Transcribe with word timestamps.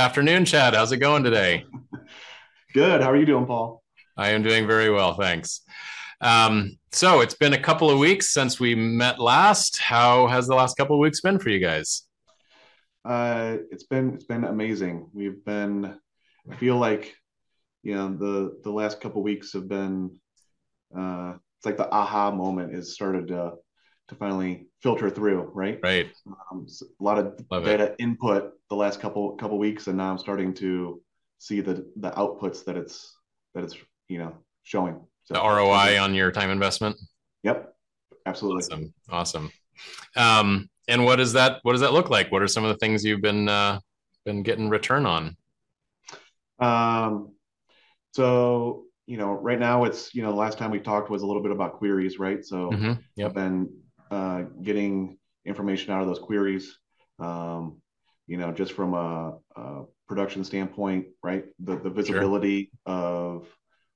afternoon, 0.00 0.46
Chad. 0.46 0.72
How's 0.72 0.92
it 0.92 0.96
going 0.96 1.22
today? 1.22 1.66
Good. 2.74 3.02
How 3.02 3.10
are 3.10 3.16
you 3.16 3.26
doing, 3.26 3.44
Paul? 3.44 3.82
I 4.16 4.30
am 4.30 4.42
doing 4.42 4.66
very 4.66 4.90
well, 4.90 5.12
thanks. 5.12 5.60
Um, 6.22 6.78
so 6.90 7.20
it's 7.20 7.34
been 7.34 7.52
a 7.52 7.60
couple 7.60 7.90
of 7.90 7.98
weeks 7.98 8.30
since 8.30 8.58
we 8.58 8.74
met 8.74 9.18
last. 9.18 9.78
How 9.78 10.26
has 10.26 10.46
the 10.46 10.54
last 10.54 10.78
couple 10.78 10.96
of 10.96 11.00
weeks 11.00 11.20
been 11.20 11.38
for 11.38 11.50
you 11.50 11.60
guys? 11.60 12.04
Uh, 13.04 13.58
it's 13.70 13.84
been 13.84 14.14
it's 14.14 14.24
been 14.24 14.44
amazing. 14.44 15.10
We've 15.12 15.44
been. 15.44 15.98
I 16.50 16.56
feel 16.56 16.76
like, 16.76 17.14
you 17.82 17.94
know, 17.94 18.08
the 18.08 18.58
the 18.64 18.72
last 18.72 19.02
couple 19.02 19.20
of 19.20 19.24
weeks 19.24 19.52
have 19.52 19.68
been. 19.68 20.18
Uh, 20.96 21.34
it's 21.58 21.66
like 21.66 21.76
the 21.76 21.90
aha 21.90 22.30
moment 22.30 22.72
has 22.74 22.94
started 22.94 23.28
to 23.28 23.52
to 24.08 24.14
finally 24.14 24.69
filter 24.82 25.10
through, 25.10 25.50
right? 25.54 25.78
Right. 25.82 26.10
Um, 26.50 26.66
a 26.80 27.02
lot 27.02 27.18
of 27.18 27.40
Love 27.50 27.64
data 27.64 27.84
it. 27.84 27.96
input 27.98 28.52
the 28.68 28.76
last 28.76 29.00
couple 29.00 29.32
couple 29.36 29.58
weeks, 29.58 29.86
and 29.86 29.96
now 29.96 30.10
I'm 30.10 30.18
starting 30.18 30.54
to 30.54 31.02
see 31.38 31.60
the 31.60 31.86
the 31.96 32.10
outputs 32.12 32.64
that 32.64 32.76
it's 32.76 33.16
that 33.54 33.64
it's 33.64 33.76
you 34.08 34.18
know 34.18 34.34
showing. 34.62 35.00
So, 35.24 35.34
the 35.34 35.40
ROI 35.40 36.00
on 36.00 36.14
your 36.14 36.32
time 36.32 36.50
investment. 36.50 36.96
Yep, 37.42 37.72
absolutely. 38.26 38.64
Awesome, 38.64 38.94
awesome. 39.10 39.52
Um, 40.16 40.68
and 40.88 41.04
what 41.04 41.16
does 41.16 41.32
that 41.34 41.60
what 41.62 41.72
does 41.72 41.80
that 41.82 41.92
look 41.92 42.10
like? 42.10 42.32
What 42.32 42.42
are 42.42 42.48
some 42.48 42.64
of 42.64 42.70
the 42.70 42.78
things 42.78 43.04
you've 43.04 43.22
been 43.22 43.48
uh, 43.48 43.80
been 44.24 44.42
getting 44.42 44.68
return 44.68 45.06
on? 45.06 45.36
Um, 46.58 47.32
so 48.12 48.84
you 49.06 49.16
know, 49.16 49.32
right 49.32 49.58
now 49.58 49.84
it's 49.84 50.14
you 50.14 50.22
know 50.22 50.30
the 50.30 50.38
last 50.38 50.58
time 50.58 50.70
we 50.70 50.80
talked 50.80 51.10
was 51.10 51.22
a 51.22 51.26
little 51.26 51.42
bit 51.42 51.52
about 51.52 51.74
queries, 51.74 52.18
right? 52.18 52.44
So 52.44 52.70
mm-hmm. 52.70 52.92
yep. 53.16 53.28
I've 53.28 53.34
been 53.34 53.68
uh, 54.10 54.42
getting 54.62 55.18
information 55.44 55.92
out 55.92 56.02
of 56.02 56.06
those 56.06 56.18
queries. 56.18 56.78
Um, 57.18 57.80
you 58.26 58.36
know, 58.36 58.52
just 58.52 58.72
from 58.72 58.94
a, 58.94 59.38
a 59.56 59.82
production 60.08 60.44
standpoint, 60.44 61.06
right? 61.22 61.44
The 61.60 61.76
the 61.76 61.90
visibility 61.90 62.70
sure. 62.86 62.94
of 62.94 63.46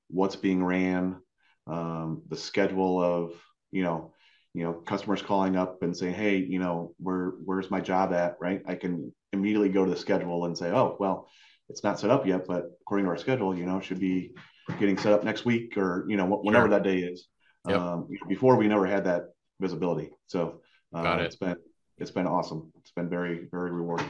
what's 0.09 0.35
being 0.35 0.63
ran, 0.63 1.21
um, 1.67 2.21
the 2.27 2.37
schedule 2.37 3.01
of 3.01 3.33
you 3.71 3.83
know, 3.83 4.13
you 4.53 4.63
know, 4.63 4.73
customers 4.73 5.21
calling 5.21 5.55
up 5.55 5.83
and 5.83 5.95
saying, 5.95 6.13
hey, 6.15 6.37
you 6.37 6.59
know, 6.59 6.93
where 6.97 7.33
where's 7.45 7.71
my 7.71 7.79
job 7.79 8.13
at, 8.13 8.35
right? 8.41 8.61
I 8.67 8.75
can 8.75 9.13
immediately 9.31 9.69
go 9.69 9.85
to 9.85 9.91
the 9.91 9.97
schedule 9.97 10.45
and 10.45 10.57
say, 10.57 10.71
oh, 10.71 10.97
well, 10.99 11.29
it's 11.69 11.83
not 11.83 11.99
set 11.99 12.09
up 12.09 12.27
yet, 12.27 12.45
but 12.45 12.65
according 12.81 13.05
to 13.05 13.11
our 13.11 13.17
schedule, 13.17 13.57
you 13.57 13.65
know, 13.65 13.79
should 13.79 13.99
be 13.99 14.33
getting 14.79 14.97
set 14.97 15.13
up 15.13 15.23
next 15.23 15.45
week 15.45 15.77
or 15.77 16.05
you 16.07 16.17
know 16.17 16.25
whenever 16.25 16.65
sure. 16.65 16.69
that 16.71 16.83
day 16.83 16.99
is. 16.99 17.27
Yep. 17.67 17.79
Um, 17.79 18.07
before 18.27 18.57
we 18.57 18.67
never 18.67 18.85
had 18.85 19.05
that 19.05 19.23
visibility. 19.59 20.11
So 20.27 20.61
uh, 20.93 21.03
Got 21.03 21.21
it. 21.21 21.25
it's 21.25 21.35
been 21.35 21.55
it's 21.97 22.11
been 22.11 22.27
awesome. 22.27 22.71
It's 22.79 22.91
been 22.91 23.09
very 23.09 23.47
very 23.51 23.71
rewarding. 23.71 24.09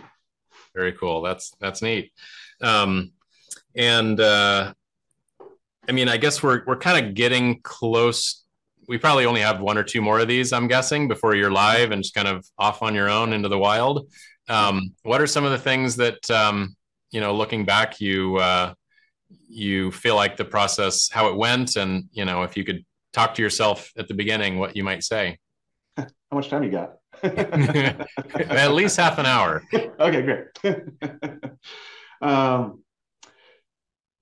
Very 0.73 0.93
cool. 0.93 1.21
That's 1.21 1.51
that's 1.59 1.81
neat. 1.81 2.11
Um, 2.61 3.11
and 3.75 4.19
uh, 4.19 4.73
I 5.87 5.91
mean, 5.91 6.09
I 6.09 6.17
guess 6.17 6.41
we're 6.41 6.63
we're 6.65 6.77
kind 6.77 7.05
of 7.05 7.13
getting 7.13 7.61
close. 7.61 8.43
We 8.87 8.97
probably 8.97 9.25
only 9.25 9.41
have 9.41 9.61
one 9.61 9.77
or 9.77 9.83
two 9.83 10.01
more 10.01 10.19
of 10.19 10.27
these, 10.27 10.53
I'm 10.53 10.67
guessing, 10.67 11.07
before 11.07 11.35
you're 11.35 11.51
live 11.51 11.91
and 11.91 12.03
just 12.03 12.13
kind 12.13 12.27
of 12.27 12.45
off 12.59 12.83
on 12.83 12.93
your 12.93 13.09
own 13.09 13.33
into 13.33 13.49
the 13.49 13.57
wild. 13.57 14.07
Um, 14.47 14.93
what 15.01 15.21
are 15.21 15.27
some 15.27 15.43
of 15.43 15.51
the 15.51 15.57
things 15.57 15.95
that 15.95 16.29
um, 16.29 16.75
you 17.11 17.19
know, 17.19 17.33
looking 17.33 17.65
back, 17.65 17.99
you 17.99 18.37
uh, 18.37 18.73
you 19.47 19.91
feel 19.91 20.15
like 20.15 20.37
the 20.37 20.45
process, 20.45 21.09
how 21.09 21.29
it 21.29 21.35
went, 21.35 21.77
and 21.77 22.05
you 22.11 22.25
know, 22.25 22.43
if 22.43 22.55
you 22.57 22.63
could 22.63 22.85
talk 23.15 23.33
to 23.35 23.41
yourself 23.41 23.91
at 23.97 24.07
the 24.07 24.13
beginning, 24.13 24.59
what 24.59 24.75
you 24.75 24.83
might 24.83 25.03
say. 25.03 25.39
How 25.97 26.07
much 26.33 26.49
time 26.49 26.63
you 26.63 26.71
got? 26.71 26.95
at 27.23 28.73
least 28.73 28.97
half 28.97 29.17
an 29.17 29.25
hour. 29.25 29.63
okay, 29.73 30.21
great. 30.21 30.83
um, 32.21 32.83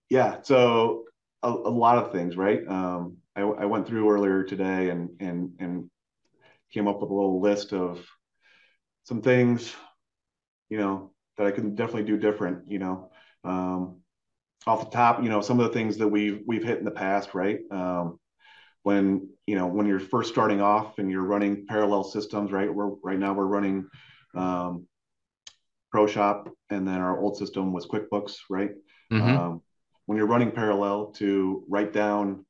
yeah, 0.10 0.38
so 0.44 1.06
a, 1.42 1.50
a, 1.50 1.74
lot 1.74 1.98
of 1.98 2.12
things, 2.12 2.38
right? 2.38 2.62
Um, 2.68 3.18
I, 3.36 3.42
I, 3.42 3.66
went 3.66 3.88
through 3.88 4.12
earlier 4.12 4.44
today 4.44 4.90
and 4.90 5.10
and 5.20 5.54
and 5.60 5.90
came 6.72 6.88
up 6.88 7.02
with 7.02 7.10
a 7.10 7.14
little 7.14 7.42
list 7.42 7.74
of 7.74 8.06
some 9.06 9.24
things, 9.24 9.74
you 10.70 10.78
know, 10.78 11.14
that 11.38 11.48
I 11.48 11.52
can 11.52 11.74
definitely 11.74 12.04
do 12.04 12.18
different. 12.18 12.70
You 12.70 12.78
know, 12.78 13.12
um, 13.44 14.02
off 14.68 14.84
the 14.84 14.96
top, 14.96 15.24
you 15.24 15.30
know, 15.30 15.42
some 15.42 15.60
of 15.60 15.66
the 15.66 15.74
things 15.74 15.98
that 15.98 16.08
we've 16.08 16.44
we've 16.46 16.64
hit 16.64 16.78
in 16.78 16.86
the 16.86 16.92
past, 16.92 17.34
right? 17.34 17.60
Um, 17.72 18.20
when 18.84 19.30
you 19.48 19.56
know 19.56 19.68
when 19.68 19.88
you're 19.88 20.00
first 20.00 20.30
starting 20.32 20.62
off 20.62 21.00
and 21.00 21.10
you're 21.10 21.24
running 21.24 21.66
parallel 21.66 22.04
systems, 22.04 22.52
right? 22.52 22.74
We're 22.74 22.92
right 23.04 23.18
now 23.18 23.34
we're 23.34 23.46
running 23.46 23.88
um, 24.36 24.88
ProShop, 25.94 26.50
and 26.70 26.88
then 26.88 27.00
our 27.00 27.20
old 27.20 27.38
system 27.38 27.74
was 27.74 27.88
QuickBooks, 27.88 28.36
right? 28.50 28.72
Mm-hmm. 29.12 29.38
Um, 29.38 29.62
when 30.06 30.18
you're 30.18 30.28
running 30.28 30.52
parallel, 30.52 31.08
to 31.14 31.64
write 31.68 31.94
down 31.94 32.46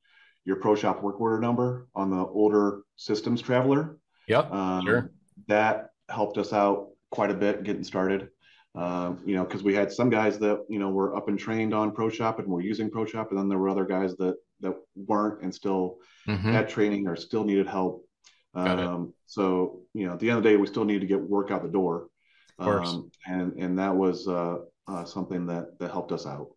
your 0.46 0.58
ProShop 0.58 1.02
work 1.02 1.22
order 1.22 1.40
number 1.40 1.88
on 1.96 2.10
the 2.10 2.18
older 2.18 2.82
systems 2.96 3.42
traveler. 3.42 3.98
Yep, 4.28 4.52
um, 4.52 4.86
sure. 4.86 5.12
That 5.48 5.90
helped 6.10 6.38
us 6.38 6.52
out 6.52 6.90
quite 7.12 7.32
a 7.32 7.36
bit 7.36 7.64
getting 7.64 7.84
started. 7.84 8.30
Um, 8.76 9.20
you 9.24 9.36
know, 9.36 9.44
because 9.44 9.62
we 9.62 9.76
had 9.76 9.92
some 9.92 10.10
guys 10.10 10.40
that 10.40 10.66
you 10.68 10.80
know 10.80 10.90
were 10.90 11.16
up 11.16 11.28
and 11.28 11.38
trained 11.38 11.74
on 11.74 11.92
ProShop 11.92 12.40
and 12.40 12.48
were 12.48 12.62
using 12.62 12.90
ProShop, 12.90 13.30
and 13.30 13.38
then 13.38 13.48
there 13.48 13.60
were 13.60 13.70
other 13.70 13.86
guys 13.86 14.16
that 14.16 14.36
that 14.62 14.76
weren't 14.96 15.44
and 15.44 15.54
still 15.54 15.98
mm-hmm. 16.28 16.52
had 16.52 16.70
training 16.70 17.08
or 17.08 17.16
still 17.16 17.44
needed 17.44 17.68
help. 17.68 18.04
Um, 18.56 19.14
so 19.26 19.82
you 19.94 20.08
know, 20.08 20.14
at 20.14 20.20
the 20.20 20.30
end 20.30 20.38
of 20.38 20.44
the 20.44 20.50
day, 20.50 20.58
we 20.58 20.68
still 20.68 20.86
need 20.86 21.02
to 21.02 21.08
get 21.08 21.22
work 21.22 21.52
out 21.52 21.64
the 21.64 21.70
door, 21.70 22.08
um, 22.60 23.12
and 23.28 23.54
and 23.54 23.78
that 23.80 23.96
was 23.96 24.28
uh, 24.28 24.58
uh, 24.88 25.06
something 25.06 25.48
that 25.48 25.78
that 25.80 25.92
helped 25.92 26.12
us 26.12 26.26
out. 26.26 26.50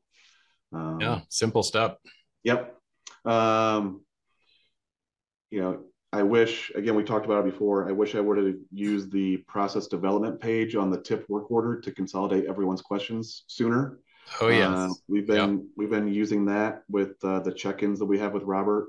Um, 0.73 1.01
yeah, 1.01 1.21
simple 1.29 1.63
step. 1.63 1.99
Yep. 2.45 2.77
Um, 3.25 4.03
you 5.51 5.61
know, 5.61 5.85
I 6.17 6.23
wish 6.23 6.73
again 6.75 6.95
we 6.95 7.05
talked 7.05 7.27
about 7.27 7.47
it 7.47 7.53
before. 7.53 7.89
I 7.89 7.93
wish 7.93 8.15
I 8.15 8.21
would 8.21 8.39
have 8.39 8.55
used 8.73 9.13
the 9.13 9.37
process 9.49 9.87
development 9.87 10.41
page 10.41 10.75
on 10.75 10.91
the 10.91 11.01
tip 11.01 11.29
work 11.29 11.51
order 11.51 11.79
to 11.81 11.93
consolidate 11.93 12.47
everyone's 12.47 12.81
questions 12.81 13.45
sooner. 13.49 13.99
Oh 14.41 14.49
yeah, 14.49 14.75
uh, 14.75 14.89
we've 15.09 15.27
been 15.27 15.59
yep. 15.59 15.65
we've 15.77 15.91
been 15.91 16.09
using 16.09 16.47
that 16.47 16.83
with 16.89 17.23
uh, 17.23 17.41
the 17.41 17.53
check-ins 17.53 17.99
that 17.99 18.07
we 18.07 18.19
have 18.19 18.33
with 18.33 18.45
Robert, 18.45 18.89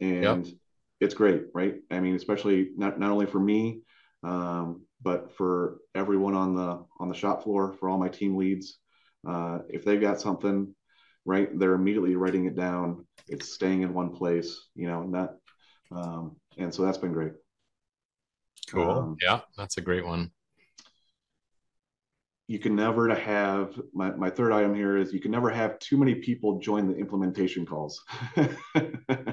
and 0.00 0.46
yep. 0.46 0.54
it's 1.00 1.14
great, 1.14 1.44
right? 1.54 1.76
I 1.92 2.00
mean, 2.00 2.16
especially 2.16 2.70
not 2.76 2.98
not 2.98 3.12
only 3.12 3.26
for 3.26 3.40
me, 3.40 3.82
um, 4.24 4.82
but 5.00 5.32
for 5.36 5.78
everyone 5.94 6.34
on 6.34 6.56
the 6.56 6.84
on 6.98 7.08
the 7.08 7.14
shop 7.14 7.44
floor, 7.44 7.72
for 7.72 7.88
all 7.88 7.98
my 7.98 8.08
team 8.08 8.36
leads. 8.36 8.78
Uh, 9.26 9.60
if 9.68 9.84
they've 9.84 10.00
got 10.00 10.20
something, 10.20 10.74
right, 11.24 11.56
they're 11.58 11.74
immediately 11.74 12.16
writing 12.16 12.46
it 12.46 12.56
down. 12.56 13.06
It's 13.28 13.54
staying 13.54 13.82
in 13.82 13.94
one 13.94 14.10
place, 14.10 14.60
you 14.74 14.86
know, 14.86 15.02
not, 15.04 15.36
um, 15.90 16.36
and 16.56 16.74
so 16.74 16.84
that's 16.84 16.98
been 16.98 17.12
great. 17.12 17.32
Cool. 18.68 18.90
Um, 18.90 19.16
yeah, 19.20 19.40
that's 19.56 19.76
a 19.76 19.80
great 19.80 20.04
one. 20.04 20.30
You 22.46 22.58
can 22.58 22.76
never 22.76 23.14
have 23.14 23.80
my, 23.94 24.10
my 24.10 24.28
third 24.28 24.52
item 24.52 24.74
here 24.74 24.98
is 24.98 25.14
you 25.14 25.20
can 25.20 25.30
never 25.30 25.48
have 25.48 25.78
too 25.78 25.96
many 25.96 26.14
people 26.16 26.58
join 26.58 26.88
the 26.88 26.96
implementation 26.96 27.64
calls. 27.64 28.02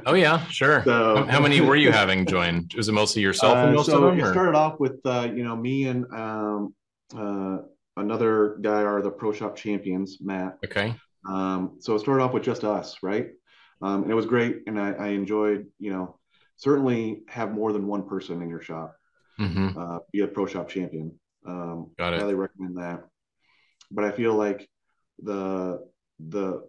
Oh 0.06 0.16
yeah 0.16 0.46
sure. 0.48 0.84
So, 0.84 1.18
how, 1.18 1.26
how, 1.26 1.40
many 1.40 1.62
were 1.62 1.76
you 1.76 1.92
having 1.92 2.26
join? 2.26 2.68
Was 2.76 2.90
it 2.90 2.94
mostly 2.94 3.22
yourself 3.22 3.58
uh, 3.58 3.72
most 3.72 3.88
so 3.88 3.98
of 3.98 4.02
them 4.02 4.20
it 4.20 4.24
or? 4.24 4.32
started 4.32 4.58
off 4.58 4.80
with 4.80 5.00
uh, 5.06 5.30
you 5.34 5.44
know 5.44 5.56
me 5.56 5.88
and 5.88 6.06
um, 6.14 6.74
uh, 7.16 7.60
another 7.98 8.58
guy 8.62 8.82
are 8.82 9.02
the 9.02 9.12
ProShop 9.12 9.56
champions 9.56 10.18
matt. 10.22 10.58
Okay. 10.66 10.96
Um, 11.28 11.78
so 11.80 11.96
it 11.96 12.00
started 12.00 12.24
off 12.24 12.34
with 12.34 12.44
just 12.44 12.64
us 12.64 12.98
right? 13.04 13.28
Um, 13.82 14.04
and 14.04 14.12
it 14.12 14.16
was 14.16 14.26
great 14.26 14.64
and 14.68 14.80
I, 14.80 14.92
I, 14.92 15.08
enjoyed 15.10 15.68
you 15.80 15.92
know 15.92 16.20
certainly 16.62 17.24
have 17.28 17.52
more 17.52 17.74
than 17.74 17.88
one 17.88 18.08
person 18.08 18.42
in 18.42 18.50
your 18.50 18.62
shop 18.62 18.96
mm-hmm. 19.40 19.78
Uh, 19.78 20.00
be 20.12 20.22
a 20.22 20.28
ProShop 20.28 20.68
champion 20.68 21.12
um, 21.46 21.92
Got 21.98 22.14
it. 22.14 22.20
Highly 22.20 22.36
recommend 22.36 22.78
that. 22.78 23.04
But 23.90 24.06
I 24.06 24.12
feel 24.12 24.34
like 24.36 24.70
the 25.22 25.86
the 26.20 26.68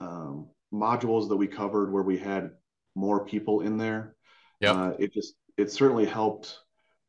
um, 0.00 0.48
modules 0.72 1.28
that 1.28 1.36
we 1.36 1.46
covered 1.46 1.92
where 1.92 2.02
we 2.02 2.18
had 2.18 2.52
more 2.94 3.24
people 3.24 3.60
in 3.60 3.76
there, 3.76 4.14
yeah, 4.60 4.72
uh, 4.72 4.96
it 4.98 5.12
just 5.12 5.34
it 5.56 5.70
certainly 5.70 6.06
helped 6.06 6.58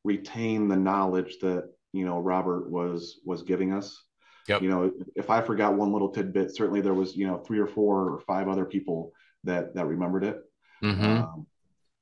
retain 0.03 0.67
the 0.67 0.75
knowledge 0.75 1.37
that 1.41 1.69
you 1.93 2.05
know 2.05 2.19
Robert 2.19 2.69
was 2.69 3.19
was 3.25 3.43
giving 3.43 3.73
us. 3.73 4.03
Yep. 4.47 4.63
You 4.63 4.69
know, 4.69 4.91
if 5.15 5.29
I 5.29 5.41
forgot 5.41 5.75
one 5.75 5.93
little 5.93 6.09
tidbit, 6.09 6.55
certainly 6.55 6.81
there 6.81 6.95
was 6.95 7.15
you 7.15 7.27
know 7.27 7.37
three 7.37 7.59
or 7.59 7.67
four 7.67 8.09
or 8.09 8.19
five 8.21 8.47
other 8.47 8.65
people 8.65 9.11
that 9.43 9.75
that 9.75 9.85
remembered 9.85 10.23
it. 10.23 10.41
Mm-hmm. 10.83 11.05
Um, 11.05 11.47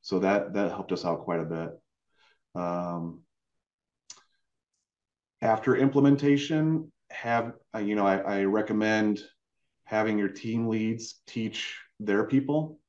so 0.01 0.19
that 0.19 0.53
that 0.53 0.69
helped 0.69 0.91
us 0.91 1.05
out 1.05 1.23
quite 1.23 1.39
a 1.39 1.45
bit. 1.45 1.69
Um, 2.55 3.21
after 5.41 5.75
implementation, 5.75 6.91
have 7.09 7.53
uh, 7.75 7.79
you 7.79 7.95
know 7.95 8.05
I, 8.05 8.17
I, 8.17 8.43
recommend 8.43 9.21
having 9.83 10.17
your 10.17 10.29
team 10.29 10.67
leads 10.67 11.21
teach 11.25 11.77
their 11.99 12.23
people. 12.25 12.79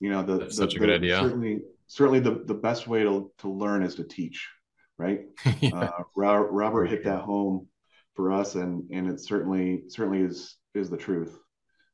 You 0.00 0.10
know, 0.10 0.22
the, 0.22 0.38
That's 0.38 0.56
the 0.56 0.62
such 0.62 0.74
a 0.74 0.78
good 0.78 0.90
the, 0.90 0.94
idea. 0.94 1.20
Certainly, 1.20 1.60
certainly 1.86 2.20
the, 2.20 2.42
the 2.44 2.54
best 2.54 2.86
way 2.86 3.02
to, 3.04 3.32
to 3.38 3.48
learn 3.48 3.82
is 3.82 3.94
to 3.94 4.04
teach, 4.04 4.50
right? 4.98 5.20
uh, 5.72 5.88
Robert 6.14 6.88
hit 6.88 7.04
that 7.04 7.22
home 7.22 7.68
for 8.14 8.32
us, 8.32 8.54
and 8.54 8.90
and 8.90 9.08
it 9.08 9.20
certainly 9.20 9.84
certainly 9.88 10.20
is 10.20 10.56
is 10.74 10.90
the 10.90 10.96
truth. 10.96 11.38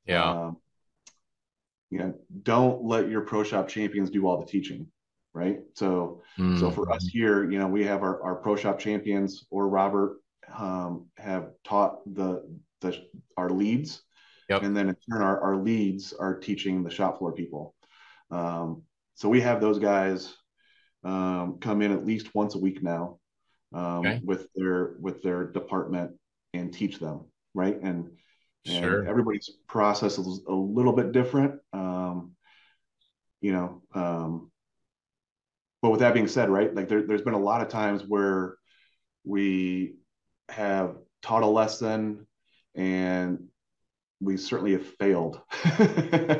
Yeah. 0.06 0.24
Um, 0.24 0.56
you 1.90 1.98
know, 1.98 2.14
don't 2.42 2.84
let 2.84 3.08
your 3.08 3.26
ProShop 3.26 3.68
champions 3.68 4.10
do 4.10 4.26
all 4.26 4.38
the 4.38 4.46
teaching, 4.46 4.86
right? 5.34 5.58
So 5.74 6.22
mm. 6.38 6.58
so 6.58 6.70
for 6.70 6.90
us 6.92 7.06
here, 7.12 7.50
you 7.50 7.58
know, 7.58 7.66
we 7.66 7.84
have 7.84 8.02
our, 8.02 8.22
our 8.22 8.42
ProShop 8.42 8.78
champions 8.78 9.46
or 9.50 9.68
Robert 9.68 10.18
um, 10.56 11.06
have 11.18 11.50
taught 11.64 11.98
the 12.14 12.48
the 12.80 12.96
our 13.36 13.50
leads, 13.50 14.02
yep. 14.48 14.62
and 14.62 14.76
then 14.76 14.88
in 14.88 14.96
turn 15.10 15.22
our, 15.22 15.40
our 15.40 15.56
leads 15.56 16.12
are 16.12 16.38
teaching 16.38 16.82
the 16.82 16.90
shop 16.90 17.18
floor 17.18 17.32
people. 17.32 17.74
Um, 18.30 18.82
so 19.14 19.28
we 19.28 19.40
have 19.40 19.60
those 19.60 19.78
guys 19.78 20.34
um, 21.04 21.58
come 21.60 21.82
in 21.82 21.92
at 21.92 22.06
least 22.06 22.34
once 22.34 22.54
a 22.54 22.58
week 22.58 22.82
now 22.82 23.18
um, 23.74 23.98
okay. 23.98 24.20
with 24.24 24.46
their 24.54 24.96
with 25.00 25.22
their 25.22 25.46
department 25.46 26.12
and 26.54 26.72
teach 26.72 26.98
them 26.98 27.26
right 27.54 27.80
and, 27.82 28.10
and 28.66 28.84
sure. 28.84 29.08
everybody's 29.08 29.50
process 29.66 30.18
is 30.18 30.42
a 30.48 30.52
little 30.52 30.92
bit 30.92 31.12
different 31.12 31.60
um, 31.72 32.32
you 33.40 33.52
know 33.52 33.82
um, 33.94 34.50
but 35.82 35.90
with 35.90 36.00
that 36.00 36.14
being 36.14 36.28
said 36.28 36.50
right 36.50 36.74
like 36.74 36.88
there, 36.88 37.02
there's 37.06 37.22
been 37.22 37.34
a 37.34 37.38
lot 37.38 37.60
of 37.60 37.68
times 37.68 38.02
where 38.06 38.56
we 39.24 39.94
have 40.48 40.96
taught 41.22 41.42
a 41.42 41.46
lesson 41.46 42.26
and 42.74 43.44
we 44.20 44.36
certainly 44.36 44.72
have 44.72 44.86
failed 44.86 45.40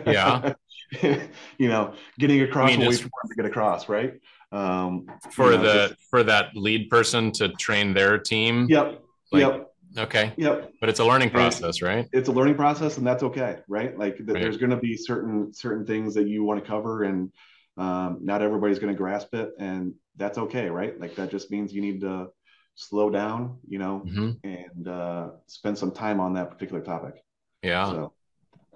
yeah 0.06 0.52
you 1.02 1.68
know 1.68 1.94
getting 2.18 2.42
across 2.42 2.70
I 2.70 2.76
mean, 2.76 2.86
what 2.86 2.96
we 2.96 3.04
want 3.04 3.30
to 3.30 3.34
get 3.34 3.46
across 3.46 3.88
right 3.88 4.14
um, 4.52 5.06
for 5.30 5.52
you 5.52 5.58
know, 5.58 5.62
the 5.62 5.88
just, 5.88 6.02
for 6.10 6.22
that 6.24 6.56
lead 6.56 6.90
person 6.90 7.30
to 7.32 7.50
train 7.50 7.94
their 7.94 8.18
team. 8.18 8.66
Yep. 8.68 9.02
Like, 9.32 9.40
yep. 9.42 9.69
Okay. 9.98 10.32
Yep. 10.36 10.72
But 10.80 10.88
it's 10.88 11.00
a 11.00 11.04
learning 11.04 11.30
process, 11.30 11.82
right? 11.82 12.08
It's 12.12 12.28
a 12.28 12.32
learning 12.32 12.54
process, 12.54 12.96
and 12.98 13.06
that's 13.06 13.22
okay, 13.22 13.58
right? 13.68 13.98
Like 13.98 14.16
th- 14.16 14.28
right. 14.28 14.42
there's 14.42 14.56
going 14.56 14.70
to 14.70 14.76
be 14.76 14.96
certain 14.96 15.52
certain 15.52 15.84
things 15.84 16.14
that 16.14 16.28
you 16.28 16.44
want 16.44 16.62
to 16.62 16.68
cover, 16.68 17.04
and 17.04 17.32
um, 17.76 18.18
not 18.22 18.42
everybody's 18.42 18.78
going 18.78 18.92
to 18.92 18.98
grasp 18.98 19.34
it, 19.34 19.50
and 19.58 19.94
that's 20.16 20.38
okay, 20.38 20.68
right? 20.68 20.98
Like 21.00 21.16
that 21.16 21.30
just 21.30 21.50
means 21.50 21.72
you 21.72 21.80
need 21.80 22.00
to 22.02 22.28
slow 22.76 23.10
down, 23.10 23.58
you 23.66 23.78
know, 23.78 24.02
mm-hmm. 24.06 24.30
and 24.44 24.88
uh, 24.88 25.30
spend 25.46 25.76
some 25.76 25.90
time 25.90 26.20
on 26.20 26.34
that 26.34 26.50
particular 26.50 26.82
topic. 26.82 27.14
Yeah. 27.62 27.90
So, 27.90 28.12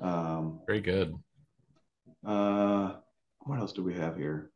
um, 0.01 0.61
very 0.67 0.81
good. 0.81 1.15
Uh, 2.27 2.95
what 3.41 3.61
else 3.61 3.73
do 3.73 3.83
we 3.83 3.95
have 3.95 4.17
here? 4.17 4.51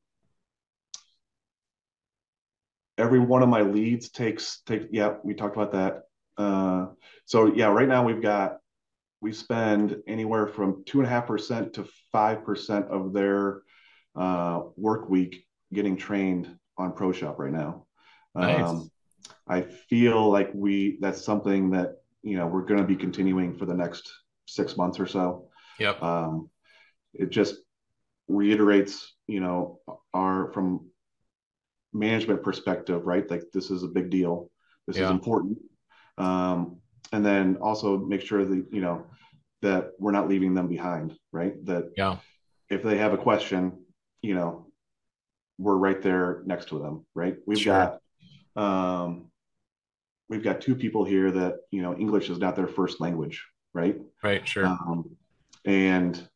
every 2.98 3.20
one 3.20 3.42
of 3.42 3.48
my 3.48 3.62
leads 3.62 4.10
takes 4.10 4.60
take 4.66 4.88
yeah 4.90 5.14
we 5.22 5.32
talked 5.32 5.56
about 5.56 5.72
that 5.72 6.07
uh, 6.38 6.86
so 7.24 7.52
yeah 7.54 7.66
right 7.66 7.88
now 7.88 8.04
we've 8.04 8.22
got 8.22 8.58
we 9.20 9.32
spend 9.32 9.96
anywhere 10.06 10.46
from 10.46 10.84
two 10.86 10.98
and 10.98 11.06
a 11.06 11.10
half 11.10 11.26
percent 11.26 11.72
to 11.74 11.86
five 12.12 12.44
percent 12.44 12.86
of 12.86 13.12
their 13.12 13.62
uh, 14.16 14.60
work 14.76 15.08
week 15.08 15.44
getting 15.72 15.96
trained 15.96 16.56
on 16.76 16.92
ProShop 16.92 17.38
right 17.38 17.52
now 17.52 17.86
nice. 18.34 18.68
um, 18.68 18.90
i 19.48 19.60
feel 19.62 20.30
like 20.30 20.50
we 20.54 20.98
that's 21.00 21.22
something 21.24 21.70
that 21.70 21.96
you 22.22 22.36
know 22.36 22.46
we're 22.46 22.64
going 22.64 22.80
to 22.80 22.86
be 22.86 22.96
continuing 22.96 23.56
for 23.56 23.66
the 23.66 23.74
next 23.74 24.10
six 24.46 24.76
months 24.76 24.98
or 24.98 25.06
so 25.06 25.48
yep 25.78 26.02
um, 26.02 26.48
it 27.14 27.30
just 27.30 27.56
reiterates 28.28 29.14
you 29.26 29.40
know 29.40 29.80
our 30.14 30.52
from 30.52 30.88
management 31.92 32.42
perspective, 32.42 33.06
right? 33.06 33.28
Like 33.30 33.44
this 33.52 33.70
is 33.70 33.82
a 33.82 33.88
big 33.88 34.10
deal. 34.10 34.50
This 34.86 34.96
yeah. 34.96 35.04
is 35.04 35.10
important. 35.10 35.58
Um, 36.18 36.78
and 37.12 37.24
then 37.24 37.56
also 37.56 37.96
make 37.98 38.20
sure 38.20 38.44
that 38.44 38.66
you 38.70 38.80
know 38.80 39.06
that 39.62 39.92
we're 39.98 40.12
not 40.12 40.28
leaving 40.28 40.54
them 40.54 40.68
behind, 40.68 41.16
right? 41.32 41.54
That 41.64 41.92
yeah, 41.96 42.16
if 42.68 42.82
they 42.82 42.98
have 42.98 43.12
a 43.12 43.18
question, 43.18 43.84
you 44.22 44.34
know, 44.34 44.66
we're 45.58 45.76
right 45.76 46.00
there 46.02 46.42
next 46.44 46.68
to 46.68 46.78
them, 46.78 47.06
right? 47.14 47.36
We've 47.46 47.58
sure. 47.58 47.98
got 48.56 48.62
um, 48.62 49.30
we've 50.28 50.44
got 50.44 50.60
two 50.60 50.74
people 50.74 51.04
here 51.04 51.30
that 51.30 51.56
you 51.70 51.82
know 51.82 51.96
English 51.96 52.30
is 52.30 52.38
not 52.38 52.56
their 52.56 52.68
first 52.68 53.00
language, 53.00 53.44
right? 53.72 53.96
Right, 54.22 54.46
sure. 54.46 54.66
Um, 54.66 55.16
and 55.64 56.28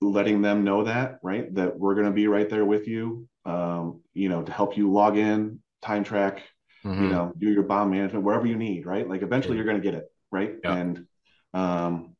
letting 0.00 0.42
them 0.42 0.62
know 0.62 0.84
that, 0.84 1.18
right? 1.22 1.52
That 1.54 1.78
we're 1.78 1.94
going 1.94 2.06
to 2.06 2.12
be 2.12 2.28
right 2.28 2.48
there 2.48 2.64
with 2.64 2.86
you 2.86 3.28
um, 3.48 4.00
you 4.12 4.28
know, 4.28 4.42
to 4.42 4.52
help 4.52 4.76
you 4.76 4.92
log 4.92 5.16
in, 5.16 5.60
time 5.80 6.04
track, 6.04 6.42
mm-hmm. 6.84 7.04
you 7.04 7.08
know, 7.10 7.32
do 7.38 7.50
your 7.50 7.62
BOM 7.62 7.90
management, 7.90 8.24
wherever 8.24 8.46
you 8.46 8.56
need, 8.56 8.86
right? 8.86 9.08
Like 9.08 9.22
eventually 9.22 9.56
you're 9.56 9.64
going 9.64 9.80
to 9.80 9.82
get 9.82 9.94
it, 9.94 10.06
right? 10.30 10.54
Yeah. 10.62 10.76
And 10.76 11.06
um, 11.54 12.16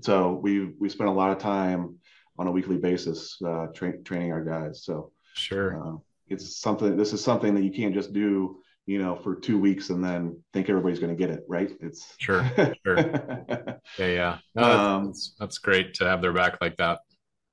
so 0.00 0.32
we 0.32 0.72
we 0.78 0.88
spend 0.88 1.08
a 1.08 1.12
lot 1.12 1.30
of 1.30 1.38
time 1.38 1.98
on 2.38 2.46
a 2.46 2.50
weekly 2.50 2.76
basis 2.76 3.36
uh, 3.44 3.66
tra- 3.74 3.98
training 4.02 4.32
our 4.32 4.44
guys. 4.44 4.84
So 4.84 5.12
sure, 5.34 5.82
uh, 5.82 5.96
it's 6.28 6.58
something. 6.58 6.96
This 6.96 7.12
is 7.12 7.22
something 7.22 7.54
that 7.54 7.62
you 7.62 7.70
can't 7.70 7.94
just 7.94 8.12
do, 8.12 8.60
you 8.86 8.98
know, 8.98 9.16
for 9.16 9.34
two 9.34 9.58
weeks 9.58 9.90
and 9.90 10.04
then 10.04 10.42
think 10.52 10.68
everybody's 10.68 11.00
going 11.00 11.16
to 11.16 11.18
get 11.18 11.30
it, 11.30 11.44
right? 11.48 11.70
It's 11.80 12.14
sure, 12.18 12.48
sure. 12.86 12.96
yeah, 13.98 14.06
yeah. 14.06 14.38
No, 14.54 14.62
that's, 14.62 14.78
um, 14.78 15.06
that's, 15.06 15.34
that's 15.38 15.58
great 15.58 15.94
to 15.94 16.04
have 16.04 16.22
their 16.22 16.32
back 16.32 16.58
like 16.60 16.76
that. 16.76 17.00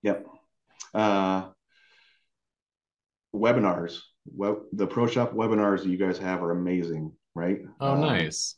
Yep. 0.03 0.25
Uh, 0.93 1.49
webinars. 3.35 3.99
Web, 4.33 4.57
the 4.73 4.87
ProShop 4.87 5.33
webinars 5.33 5.83
that 5.83 5.89
you 5.89 5.97
guys 5.97 6.17
have 6.17 6.41
are 6.43 6.51
amazing, 6.51 7.11
right? 7.33 7.59
Oh, 7.79 7.93
um, 7.93 8.01
nice. 8.01 8.55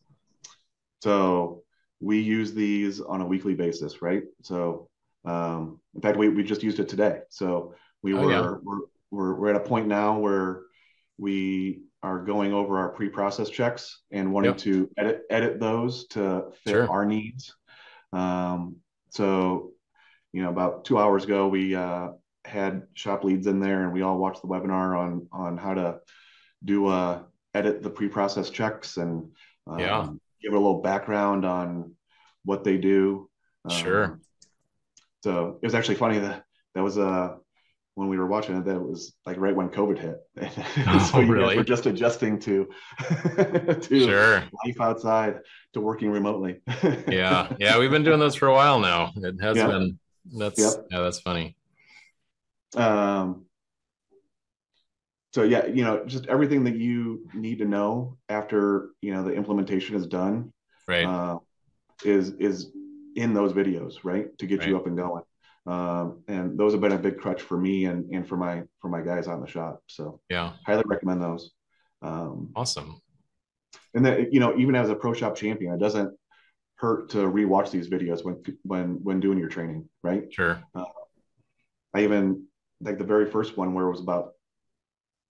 So 1.04 1.64
we 2.00 2.20
use 2.20 2.54
these 2.54 3.02
on 3.02 3.22
a 3.22 3.26
weekly 3.26 3.54
basis, 3.54 4.02
right? 4.02 4.24
So 4.42 4.90
um, 5.26 5.80
in 5.94 6.02
fact, 6.02 6.18
we, 6.18 6.30
we 6.30 6.44
just 6.44 6.64
used 6.64 6.80
it 6.80 6.88
today. 6.88 7.20
So 7.30 7.74
we 8.02 8.14
oh, 8.14 8.26
were, 8.26 8.32
yeah. 8.32 8.56
we're, 8.64 8.80
we're, 9.12 9.36
we're 9.36 9.50
at 9.50 9.56
a 9.56 9.68
point 9.68 9.88
now 9.88 10.18
where 10.20 10.62
we 11.18 11.82
are 12.04 12.20
going 12.20 12.54
over 12.54 12.78
our 12.78 12.90
pre-process 12.90 13.50
checks 13.50 14.02
and 14.12 14.32
wanting 14.32 14.52
yep. 14.52 14.58
to 14.60 14.90
edit 14.98 15.22
edit 15.30 15.60
those 15.60 16.08
to 16.08 16.46
fit 16.64 16.72
sure. 16.72 16.90
our 16.90 17.06
needs. 17.06 17.56
Um, 18.14 18.78
so, 19.10 19.72
you 20.32 20.44
know, 20.44 20.50
about 20.50 20.86
two 20.86 21.00
hours 21.00 21.24
ago, 21.24 21.48
we 21.48 21.76
uh, 21.76 22.10
had 22.48 22.84
shop 22.94 23.24
leads 23.24 23.48
in 23.48 23.60
there 23.60 23.84
and 23.84 23.94
we 23.94 24.02
all 24.02 24.18
watched 24.18 24.42
the 24.42 24.48
webinar 24.48 24.98
on 24.98 25.28
on 25.32 25.58
how 25.58 25.74
to 25.74 26.00
do 26.64 26.88
uh 26.88 27.22
edit 27.54 27.84
the 27.84 27.90
pre-process 27.90 28.50
checks 28.50 28.98
and 28.98 29.30
um, 29.68 29.80
yeah 29.80 30.08
give 30.42 30.54
it 30.54 30.56
a 30.56 30.60
little 30.60 30.82
background 30.82 31.46
on 31.46 31.94
what 32.46 32.64
they 32.64 32.78
do 32.78 33.30
sure 33.70 34.04
um, 34.04 34.22
so 35.24 35.60
it 35.62 35.66
was 35.66 35.76
actually 35.76 35.96
funny 35.96 36.20
that 36.20 36.44
that 36.74 36.84
was 36.84 36.98
uh 36.98 37.36
when 37.96 38.08
we 38.08 38.18
were 38.18 38.28
watching 38.28 38.56
it 38.56 38.64
that 38.64 38.76
it 38.76 38.82
was 38.82 39.14
like 39.26 39.38
right 39.38 39.56
when 39.56 39.70
covid 39.70 39.98
hit 39.98 40.18
oh, 40.88 41.10
so 41.12 41.22
really? 41.22 41.58
we're 41.58 41.64
just 41.64 41.88
adjusting 41.88 42.40
to 42.40 42.70
to 43.82 44.06
sure. 44.06 44.44
life 44.66 44.80
outside 44.80 45.40
to 45.74 45.82
working 45.82 46.12
remotely 46.12 46.62
yeah 47.08 47.52
yeah 47.60 47.78
we've 47.78 47.92
been 47.92 48.04
doing 48.04 48.20
this 48.20 48.36
for 48.36 48.48
a 48.48 48.54
while 48.54 48.80
now 48.80 49.12
it 49.18 49.42
has 49.42 49.58
yeah. 49.58 49.68
been 49.68 50.00
that's 50.38 50.60
yep. 50.60 50.86
yeah 50.92 51.00
that's 51.00 51.20
funny 51.20 51.56
um, 52.76 53.46
so 55.34 55.44
yeah, 55.44 55.66
you 55.68 55.84
know, 55.84 56.06
just 56.06 56.26
everything 56.28 56.64
that 56.64 56.78
you 56.78 57.28
need 57.34 57.60
to 57.60 57.66
know 57.66 58.18
after 58.30 58.90
you 59.02 59.14
know 59.14 59.24
the 59.24 59.34
implementation 59.34 59.96
is 59.96 60.08
done, 60.08 60.52
right? 60.88 61.06
Uh, 61.06 61.38
is 62.04 62.32
is 62.40 62.72
in 63.16 63.34
those 63.34 63.54
videos, 63.54 63.98
right, 64.04 64.36
to 64.38 64.48
get 64.48 64.60
right. 64.60 64.70
you 64.70 64.78
up 64.78 64.88
and 64.88 64.98
going. 64.98 65.24
Um, 65.66 66.24
and 66.30 66.58
those 66.58 66.72
have 66.72 66.82
been 66.82 66.94
a 66.94 66.98
big 66.98 67.20
crutch 67.20 67.42
for 67.42 67.58
me 67.58 67.86
and 67.86 68.10
and 68.14 68.28
for 68.28 68.38
my 68.38 68.64
for 68.82 68.90
my 68.90 69.02
guys 69.02 69.28
on 69.28 69.42
the 69.42 69.48
shop. 69.48 69.82
So 69.88 70.22
yeah, 70.30 70.54
highly 70.66 70.84
recommend 70.86 71.22
those. 71.22 71.52
Um, 72.02 72.52
awesome. 72.56 73.02
And 73.94 74.06
then 74.06 74.30
you 74.32 74.40
know, 74.40 74.58
even 74.58 74.76
as 74.76 74.90
a 74.90 74.96
ProShop 74.96 75.36
champion, 75.36 75.74
it 75.74 75.80
doesn't 75.80 76.18
hurt 76.76 77.10
to 77.10 77.18
rewatch 77.18 77.70
these 77.72 77.90
videos 77.90 78.24
when 78.24 78.42
when 78.64 79.04
when 79.04 79.20
doing 79.20 79.38
your 79.38 79.50
training, 79.50 79.90
right? 80.04 80.32
Sure. 80.32 80.64
Uh, 80.74 80.86
I 81.94 82.04
even 82.04 82.46
like 82.82 82.98
the 82.98 83.04
very 83.04 83.30
first 83.30 83.58
one 83.58 83.74
where 83.74 83.86
it 83.88 83.92
was 83.92 84.02
about 84.02 84.34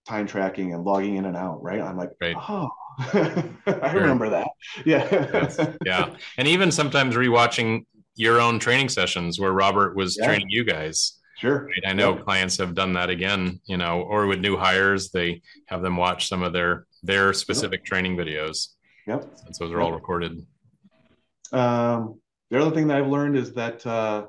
time 0.08 0.28
tracking 0.28 0.74
and 0.74 0.84
logging 0.84 1.16
in 1.16 1.26
and 1.26 1.36
out, 1.36 1.62
right? 1.62 1.82
I'm 1.82 1.98
like, 1.98 2.12
right. 2.22 2.36
oh, 2.38 2.70
I 3.00 3.92
remember 3.94 4.30
that. 4.30 4.48
Yeah. 4.86 5.08
yes. 5.12 5.60
Yeah. 5.86 6.16
And 6.38 6.48
even 6.48 6.72
sometimes 6.72 7.16
rewatching 7.16 7.86
your 8.16 8.42
own 8.42 8.60
training 8.60 8.90
sessions 8.90 9.40
where 9.40 9.52
Robert 9.52 9.96
was 9.96 10.18
yeah. 10.18 10.26
training 10.26 10.50
you 10.50 10.64
guys. 10.64 11.20
Sure. 11.38 11.66
Right? 11.66 11.92
I 11.92 11.94
know 11.94 12.16
clients 12.16 12.58
have 12.58 12.74
done 12.74 12.94
that 12.94 13.10
again, 13.12 13.60
you 13.66 13.78
know, 13.78 14.02
or 14.02 14.26
with 14.26 14.40
new 14.40 14.58
hires, 14.58 15.12
they 15.12 15.42
have 15.68 15.84
them 15.84 15.96
watch 15.96 16.28
some 16.28 16.42
of 16.42 16.52
their 16.52 16.88
their 17.04 17.32
specific 17.32 17.82
yep. 17.82 17.86
training 17.86 18.18
videos. 18.18 18.70
Yep. 19.06 19.30
Since 19.36 19.60
those 19.60 19.72
are 19.72 19.78
yep. 19.78 19.84
all 19.84 19.92
recorded. 19.94 20.46
Um, 21.52 22.20
the 22.50 22.60
other 22.60 22.72
thing 22.72 22.88
that 22.88 22.98
I've 22.98 23.08
learned 23.08 23.38
is 23.38 23.54
that 23.54 23.86
uh, 23.86 24.26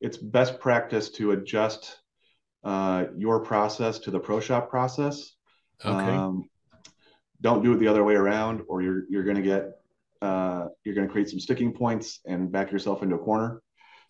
it's 0.00 0.16
best 0.16 0.60
practice 0.60 1.10
to 1.12 1.32
adjust 1.32 1.98
uh, 2.64 3.06
your 3.16 3.40
process 3.40 3.98
to 4.00 4.10
the 4.10 4.20
ProShop 4.20 4.68
process. 4.68 5.32
Okay. 5.84 5.92
Um, 5.92 6.48
don't 7.40 7.62
do 7.62 7.72
it 7.72 7.78
the 7.78 7.88
other 7.88 8.04
way 8.04 8.14
around, 8.14 8.62
or 8.68 8.80
you're 8.80 9.04
you're 9.10 9.24
going 9.24 9.36
to 9.36 9.42
get 9.42 9.80
uh, 10.22 10.68
you're 10.84 10.94
going 10.94 11.06
to 11.06 11.12
create 11.12 11.28
some 11.28 11.40
sticking 11.40 11.72
points 11.72 12.20
and 12.26 12.50
back 12.50 12.72
yourself 12.72 13.02
into 13.02 13.16
a 13.16 13.18
corner. 13.18 13.60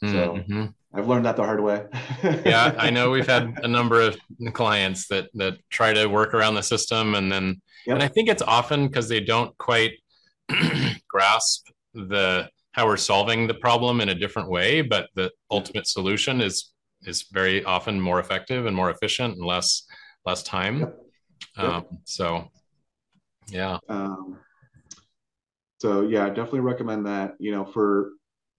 So 0.01 0.35
mm-hmm. 0.35 0.67
I've 0.93 1.09
learned 1.09 1.25
that 1.25 1.37
the 1.37 1.45
hard 1.45 1.61
way. 1.61 1.87
yeah, 2.45 2.75
I 2.79 2.91
know 2.91 3.11
we've 3.11 3.27
had 3.27 3.59
a 3.63 3.69
number 3.69 4.01
of 4.01 4.17
clients 4.53 5.09
that 5.09 5.31
that 5.35 5.55
try 5.71 5.93
to 5.93 6.07
work 6.07 6.35
around 6.35 6.55
the 6.55 6.63
system, 6.63 7.15
and 7.15 7.33
then 7.33 7.61
yep. 7.87 7.95
and 7.95 8.03
I 8.03 8.09
think 8.09 8.29
it's 8.29 8.43
often 8.43 8.87
because 8.87 9.09
they 9.09 9.21
don't 9.21 9.57
quite 9.59 9.93
grasp 11.09 11.69
the 11.95 12.49
how 12.73 12.87
we're 12.87 12.97
solving 12.97 13.47
the 13.47 13.55
problem 13.55 14.01
in 14.01 14.09
a 14.09 14.15
different 14.15 14.51
way, 14.51 14.83
but 14.83 15.09
the 15.15 15.31
ultimate 15.51 15.87
solution 15.87 16.41
is 16.41 16.74
is 17.07 17.25
very 17.33 17.65
often 17.65 18.01
more 18.01 18.21
effective 18.21 18.67
and 18.67 18.77
more 18.77 18.91
efficient 18.91 19.37
and 19.37 19.45
less 19.45 19.87
less 20.25 20.43
time. 20.43 20.81
Yep. 20.81 20.99
Yep. 21.57 21.67
Um, 21.67 21.85
so, 22.05 22.49
yeah. 23.49 23.79
Um, 23.89 24.39
so 25.79 26.03
yeah, 26.03 26.25
I 26.25 26.29
definitely 26.29 26.61
recommend 26.61 27.07
that. 27.07 27.35
You 27.39 27.53
know, 27.53 27.65
for 27.65 28.13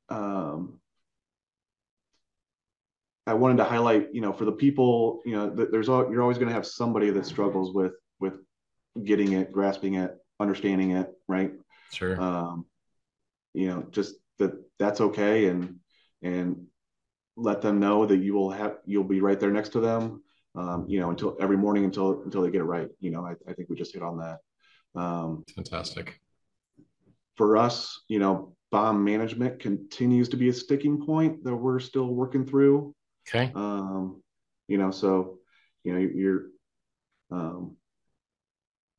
um, 0.09 0.79
I 3.27 3.33
wanted 3.33 3.57
to 3.57 3.63
highlight, 3.63 4.13
you 4.13 4.21
know, 4.21 4.31
for 4.31 4.45
the 4.45 4.51
people, 4.51 5.21
you 5.25 5.33
know, 5.33 5.49
that 5.49 5.71
there's 5.71 5.89
all, 5.89 6.11
you're 6.11 6.21
always 6.21 6.37
going 6.37 6.49
to 6.49 6.53
have 6.53 6.67
somebody 6.67 7.09
that 7.09 7.25
struggles 7.25 7.73
with 7.73 7.93
with 8.19 8.39
getting 9.03 9.33
it, 9.33 9.51
grasping 9.51 9.95
it, 9.95 10.15
understanding 10.39 10.91
it, 10.91 11.09
right? 11.27 11.51
Sure. 11.91 12.21
Um, 12.21 12.65
you 13.53 13.67
know, 13.67 13.87
just 13.89 14.15
that 14.37 14.53
that's 14.77 15.01
okay, 15.01 15.47
and 15.47 15.79
and 16.21 16.67
let 17.35 17.61
them 17.61 17.79
know 17.79 18.05
that 18.05 18.17
you 18.17 18.33
will 18.33 18.51
have 18.51 18.77
you'll 18.85 19.03
be 19.03 19.21
right 19.21 19.39
there 19.39 19.51
next 19.51 19.69
to 19.69 19.79
them 19.79 20.23
um, 20.55 20.85
you 20.87 20.99
know 20.99 21.09
until 21.09 21.35
every 21.39 21.57
morning 21.57 21.83
until 21.83 22.21
until 22.23 22.41
they 22.41 22.51
get 22.51 22.61
it 22.61 22.65
right 22.65 22.89
you 22.99 23.11
know 23.11 23.25
i, 23.25 23.33
I 23.49 23.53
think 23.53 23.69
we 23.69 23.75
just 23.75 23.93
hit 23.93 24.03
on 24.03 24.17
that. 24.19 24.39
Um, 24.99 25.43
fantastic. 25.53 26.21
for 27.35 27.57
us 27.57 28.03
you 28.07 28.19
know 28.19 28.55
BOM 28.71 29.03
management 29.03 29.59
continues 29.59 30.29
to 30.29 30.37
be 30.37 30.49
a 30.49 30.53
sticking 30.53 31.05
point 31.05 31.43
that 31.43 31.55
we're 31.55 31.79
still 31.79 32.07
working 32.07 32.45
through. 32.45 32.93
Okay. 33.27 33.51
Um, 33.55 34.21
you 34.67 34.77
know 34.77 34.91
so 34.91 35.37
you 35.83 35.93
know 35.93 35.99
you're 35.99 36.47
um, 37.31 37.75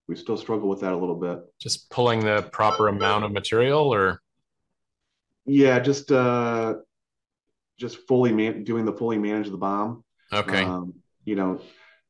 we 0.08 0.16
still 0.16 0.36
struggle 0.36 0.68
with 0.68 0.80
that 0.80 0.92
a 0.92 0.96
little 0.96 1.18
bit. 1.18 1.40
Just 1.60 1.90
pulling 1.90 2.20
the 2.20 2.48
proper 2.52 2.88
amount 2.88 3.24
of 3.24 3.32
material 3.32 3.92
or? 3.92 4.22
Yeah 5.44 5.78
just 5.78 6.10
uh 6.10 6.74
just 7.78 7.98
fully 8.08 8.32
man- 8.32 8.64
doing 8.64 8.84
the 8.84 8.92
fully 8.92 9.18
manage 9.18 9.50
the 9.50 9.56
BOM. 9.56 10.04
Okay. 10.32 10.64
Um, 10.64 10.94
you 11.24 11.36
know, 11.36 11.60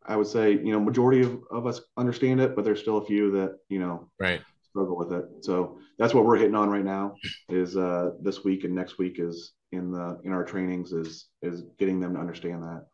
I 0.05 0.17
would 0.17 0.27
say 0.27 0.53
you 0.53 0.73
know 0.73 0.81
majority 0.81 1.23
of, 1.23 1.41
of 1.51 1.67
us 1.67 1.81
understand 1.97 2.41
it, 2.41 2.55
but 2.55 2.65
there's 2.65 2.81
still 2.81 2.99
a 2.99 3.05
few 3.05 3.31
that 3.33 3.59
you 3.69 3.79
know 3.79 4.09
right 4.19 4.41
struggle 4.71 4.97
with 4.97 5.13
it. 5.13 5.25
So 5.41 5.79
that's 5.99 6.13
what 6.13 6.25
we're 6.25 6.37
hitting 6.37 6.55
on 6.55 6.69
right 6.69 6.85
now. 6.85 7.15
Is 7.49 7.77
uh, 7.77 8.11
this 8.21 8.45
week 8.45 8.65
and 8.65 8.75
next 8.75 8.99
week 8.99 9.19
is 9.19 9.53
in 9.73 9.91
the 9.91 10.21
in 10.25 10.33
our 10.33 10.45
trainings 10.45 10.93
is 10.93 11.29
is 11.43 11.63
getting 11.79 11.99
them 12.01 12.15
to 12.15 12.21
understand 12.21 12.63
that. 12.63 12.87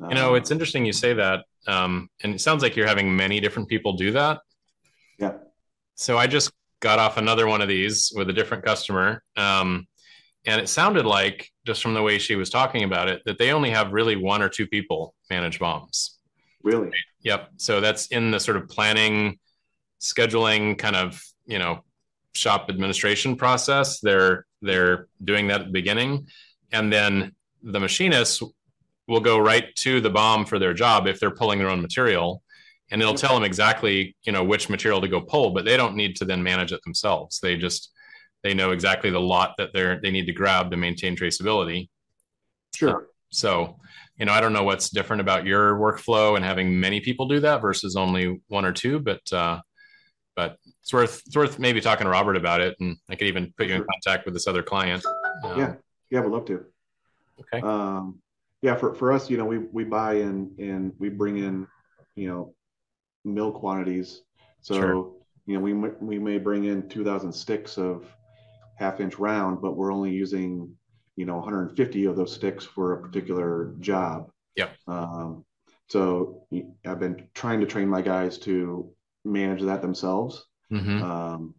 You 0.00 0.14
know, 0.14 0.34
it's 0.34 0.52
interesting 0.52 0.84
you 0.84 0.92
say 0.92 1.12
that, 1.14 1.44
um, 1.66 2.08
and 2.22 2.32
it 2.32 2.40
sounds 2.40 2.62
like 2.62 2.76
you're 2.76 2.86
having 2.86 3.16
many 3.16 3.40
different 3.40 3.68
people 3.68 3.94
do 3.94 4.12
that. 4.12 4.40
Yeah. 5.18 5.32
So 5.96 6.16
I 6.16 6.28
just 6.28 6.52
got 6.78 7.00
off 7.00 7.16
another 7.16 7.48
one 7.48 7.60
of 7.60 7.68
these 7.68 8.12
with 8.14 8.30
a 8.30 8.32
different 8.32 8.64
customer. 8.64 9.24
Um, 9.36 9.88
and 10.46 10.60
it 10.60 10.68
sounded 10.68 11.04
like 11.04 11.50
just 11.66 11.82
from 11.82 11.94
the 11.94 12.02
way 12.02 12.18
she 12.18 12.36
was 12.36 12.50
talking 12.50 12.84
about 12.84 13.08
it 13.08 13.22
that 13.26 13.38
they 13.38 13.52
only 13.52 13.70
have 13.70 13.92
really 13.92 14.16
one 14.16 14.42
or 14.42 14.48
two 14.48 14.66
people 14.66 15.14
manage 15.30 15.58
BOMs. 15.58 16.10
really? 16.62 16.90
Yep. 17.22 17.50
So 17.56 17.80
that's 17.80 18.06
in 18.06 18.30
the 18.30 18.40
sort 18.40 18.56
of 18.56 18.68
planning 18.68 19.38
scheduling 20.00 20.78
kind 20.78 20.96
of 20.96 21.22
you 21.46 21.58
know 21.58 21.84
shop 22.32 22.66
administration 22.68 23.36
process. 23.36 24.00
They're 24.00 24.46
they're 24.62 25.08
doing 25.22 25.48
that 25.48 25.60
at 25.60 25.66
the 25.66 25.72
beginning. 25.72 26.28
And 26.72 26.92
then 26.92 27.34
the 27.62 27.80
machinists 27.80 28.42
will 29.06 29.20
go 29.20 29.38
right 29.38 29.74
to 29.76 30.00
the 30.00 30.10
BOM 30.10 30.44
for 30.44 30.58
their 30.58 30.74
job 30.74 31.06
if 31.06 31.18
they're 31.18 31.30
pulling 31.30 31.58
their 31.58 31.70
own 31.70 31.80
material. 31.80 32.42
And 32.90 33.02
it'll 33.02 33.14
tell 33.14 33.34
them 33.34 33.44
exactly 33.44 34.16
you 34.22 34.32
know 34.32 34.44
which 34.44 34.70
material 34.70 35.00
to 35.00 35.08
go 35.08 35.20
pull 35.20 35.50
but 35.50 35.64
they 35.64 35.76
don't 35.76 35.96
need 35.96 36.16
to 36.16 36.24
then 36.24 36.42
manage 36.42 36.72
it 36.72 36.82
themselves. 36.84 37.40
They 37.40 37.56
just 37.56 37.92
they 38.42 38.54
know 38.54 38.70
exactly 38.70 39.10
the 39.10 39.20
lot 39.20 39.54
that 39.58 39.70
they're 39.72 40.00
they 40.00 40.10
need 40.10 40.26
to 40.26 40.32
grab 40.32 40.70
to 40.70 40.76
maintain 40.76 41.16
traceability. 41.16 41.88
Sure. 42.74 43.08
So, 43.30 43.78
you 44.18 44.26
know, 44.26 44.32
I 44.32 44.40
don't 44.40 44.52
know 44.52 44.64
what's 44.64 44.90
different 44.90 45.20
about 45.20 45.44
your 45.44 45.74
workflow 45.74 46.36
and 46.36 46.44
having 46.44 46.80
many 46.80 47.00
people 47.00 47.28
do 47.28 47.40
that 47.40 47.60
versus 47.60 47.96
only 47.96 48.40
one 48.48 48.64
or 48.64 48.72
two, 48.72 49.00
but 49.00 49.20
uh, 49.32 49.60
but 50.34 50.56
it's 50.82 50.92
worth 50.92 51.22
it's 51.26 51.36
worth 51.36 51.58
maybe 51.58 51.80
talking 51.80 52.04
to 52.04 52.10
Robert 52.10 52.36
about 52.36 52.60
it, 52.60 52.76
and 52.80 52.96
I 53.08 53.16
could 53.16 53.28
even 53.28 53.52
put 53.56 53.66
you 53.66 53.74
in 53.74 53.84
contact 53.84 54.24
with 54.24 54.34
this 54.34 54.46
other 54.46 54.62
client. 54.62 55.04
Um, 55.44 55.58
yeah, 55.58 55.74
yeah, 56.10 56.20
we'd 56.20 56.30
love 56.30 56.46
to. 56.46 56.64
Okay. 57.40 57.66
Um, 57.66 58.20
yeah, 58.62 58.74
for 58.74 58.94
for 58.94 59.12
us, 59.12 59.28
you 59.28 59.36
know, 59.36 59.44
we 59.44 59.58
we 59.58 59.84
buy 59.84 60.14
in 60.14 60.52
and 60.58 60.92
we 60.98 61.08
bring 61.08 61.38
in, 61.38 61.66
you 62.14 62.28
know, 62.28 62.54
mill 63.24 63.52
quantities. 63.52 64.22
So 64.60 64.74
sure. 64.74 65.12
you 65.46 65.54
know, 65.54 65.60
we 65.60 65.72
we 65.74 66.18
may 66.18 66.38
bring 66.38 66.64
in 66.64 66.88
two 66.88 67.04
thousand 67.04 67.32
sticks 67.32 67.78
of 67.78 68.06
half 68.78 69.00
inch 69.00 69.18
round, 69.18 69.60
but 69.60 69.76
we're 69.76 69.92
only 69.92 70.10
using, 70.10 70.74
you 71.16 71.26
know, 71.26 71.36
150 71.36 72.04
of 72.04 72.16
those 72.16 72.32
sticks 72.32 72.64
for 72.64 72.94
a 72.94 73.02
particular 73.02 73.74
job. 73.80 74.30
Yeah. 74.56 74.68
Um, 74.86 75.44
so 75.88 76.44
I've 76.86 77.00
been 77.00 77.28
trying 77.34 77.60
to 77.60 77.66
train 77.66 77.88
my 77.88 78.02
guys 78.02 78.38
to 78.38 78.90
manage 79.24 79.62
that 79.62 79.82
themselves. 79.82 80.44
Mm-hmm. 80.72 81.02
Um, 81.02 81.54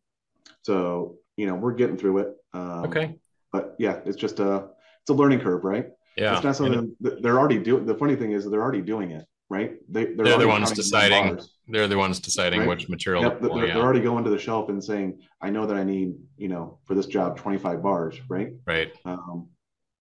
so 0.61 1.17
you 1.35 1.47
know, 1.47 1.55
we're 1.55 1.73
getting 1.73 1.97
through 1.97 2.19
it. 2.19 2.35
Um, 2.53 2.85
okay. 2.85 3.15
But 3.51 3.75
yeah, 3.79 3.99
it's 4.05 4.17
just 4.17 4.39
a 4.39 4.67
it's 5.01 5.09
a 5.09 5.13
learning 5.13 5.39
curve, 5.39 5.63
right? 5.63 5.87
Yeah. 6.17 6.35
It's 6.35 6.43
not 6.43 6.55
something 6.55 6.95
they're 6.99 7.39
already 7.39 7.59
doing. 7.59 7.85
The 7.85 7.95
funny 7.95 8.15
thing 8.15 8.33
is 8.33 8.49
they're 8.49 8.61
already 8.61 8.81
doing 8.81 9.11
it 9.11 9.25
right? 9.49 9.73
They, 9.89 10.05
they're, 10.05 10.25
they're 10.25 10.37
the 10.37 10.47
ones 10.47 10.71
deciding. 10.71 11.39
They're 11.67 11.87
the 11.87 11.97
ones 11.97 12.19
deciding 12.19 12.61
right? 12.61 12.69
which 12.69 12.89
material. 12.89 13.23
Yep, 13.23 13.41
they're, 13.41 13.67
they're, 13.67 13.77
already 13.77 14.01
going 14.01 14.23
to 14.23 14.29
the 14.29 14.39
shelf 14.39 14.69
and 14.69 14.83
saying, 14.83 15.19
"I 15.41 15.49
know 15.49 15.65
that 15.65 15.75
I 15.75 15.83
need, 15.83 16.15
you 16.37 16.47
know, 16.47 16.79
for 16.85 16.95
this 16.95 17.07
job, 17.07 17.37
25 17.37 17.83
bars." 17.83 18.15
Right. 18.29 18.53
Right. 18.65 18.91
Um, 19.05 19.49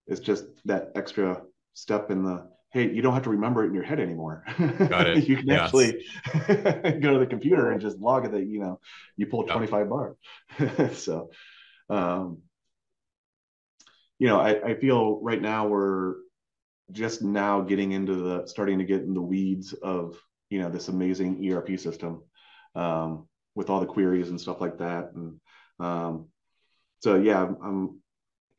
it's 0.07 0.21
just 0.21 0.45
that 0.67 0.93
extra 0.95 1.43
step 1.75 2.11
in 2.11 2.23
the. 2.23 2.49
Hey, 2.71 2.90
you 2.90 3.00
don't 3.00 3.14
have 3.14 3.23
to 3.23 3.31
remember 3.31 3.64
it 3.64 3.69
in 3.69 3.75
your 3.75 3.83
head 3.83 3.99
anymore. 3.99 4.45
Got 4.59 5.09
it. 5.09 5.25
you 5.28 5.37
can 5.37 5.47
yes. 5.47 5.61
actually 5.61 6.05
go 7.00 7.14
to 7.14 7.19
the 7.19 7.26
computer 7.26 7.71
and 7.71 7.81
just 7.81 7.99
log 7.99 8.26
it 8.26 8.33
that 8.33 8.45
you 8.45 8.61
know 8.61 8.81
you 9.17 9.26
pulled 9.26 9.49
25 9.49 9.81
yep. 9.81 9.88
bars. 9.88 10.99
so, 10.99 11.31
um, 11.88 12.43
you 14.19 14.26
know, 14.26 14.38
I, 14.38 14.71
I 14.71 14.75
feel 14.75 15.19
right 15.23 15.40
now 15.40 15.67
we're 15.67 16.17
just 16.92 17.23
now 17.23 17.61
getting 17.61 17.92
into 17.92 18.14
the 18.14 18.47
starting 18.47 18.78
to 18.78 18.85
get 18.85 19.02
in 19.02 19.14
the 19.14 19.23
weeds 19.23 19.73
of 19.75 20.18
you 20.50 20.61
know 20.61 20.71
this 20.71 20.88
amazing 20.88 21.50
ERP 21.50 21.78
system 21.78 22.23
um, 22.75 23.28
with 23.54 23.71
all 23.71 23.80
the 23.80 23.87
queries 23.87 24.30
and 24.30 24.40
stuff 24.40 24.61
like 24.61 24.78
that. 24.78 25.11
And 25.14 25.40
um, 25.80 26.28
so 27.00 27.16
yeah, 27.16 27.42
I'm 27.62 28.00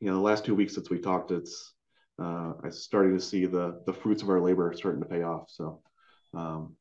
you 0.00 0.08
know 0.08 0.14
the 0.14 0.20
last 0.20 0.44
two 0.44 0.54
weeks 0.54 0.74
since 0.74 0.90
we 0.90 0.98
talked, 0.98 1.30
it's 1.30 1.74
uh, 2.20 2.52
I'm 2.62 2.72
starting 2.72 3.16
to 3.16 3.22
see 3.22 3.46
the 3.46 3.82
the 3.86 3.92
fruits 3.92 4.22
of 4.22 4.30
our 4.30 4.40
labor 4.40 4.72
starting 4.76 5.02
to 5.02 5.08
pay 5.08 5.22
off. 5.22 5.46
So 5.48 5.80
um, 6.34 6.76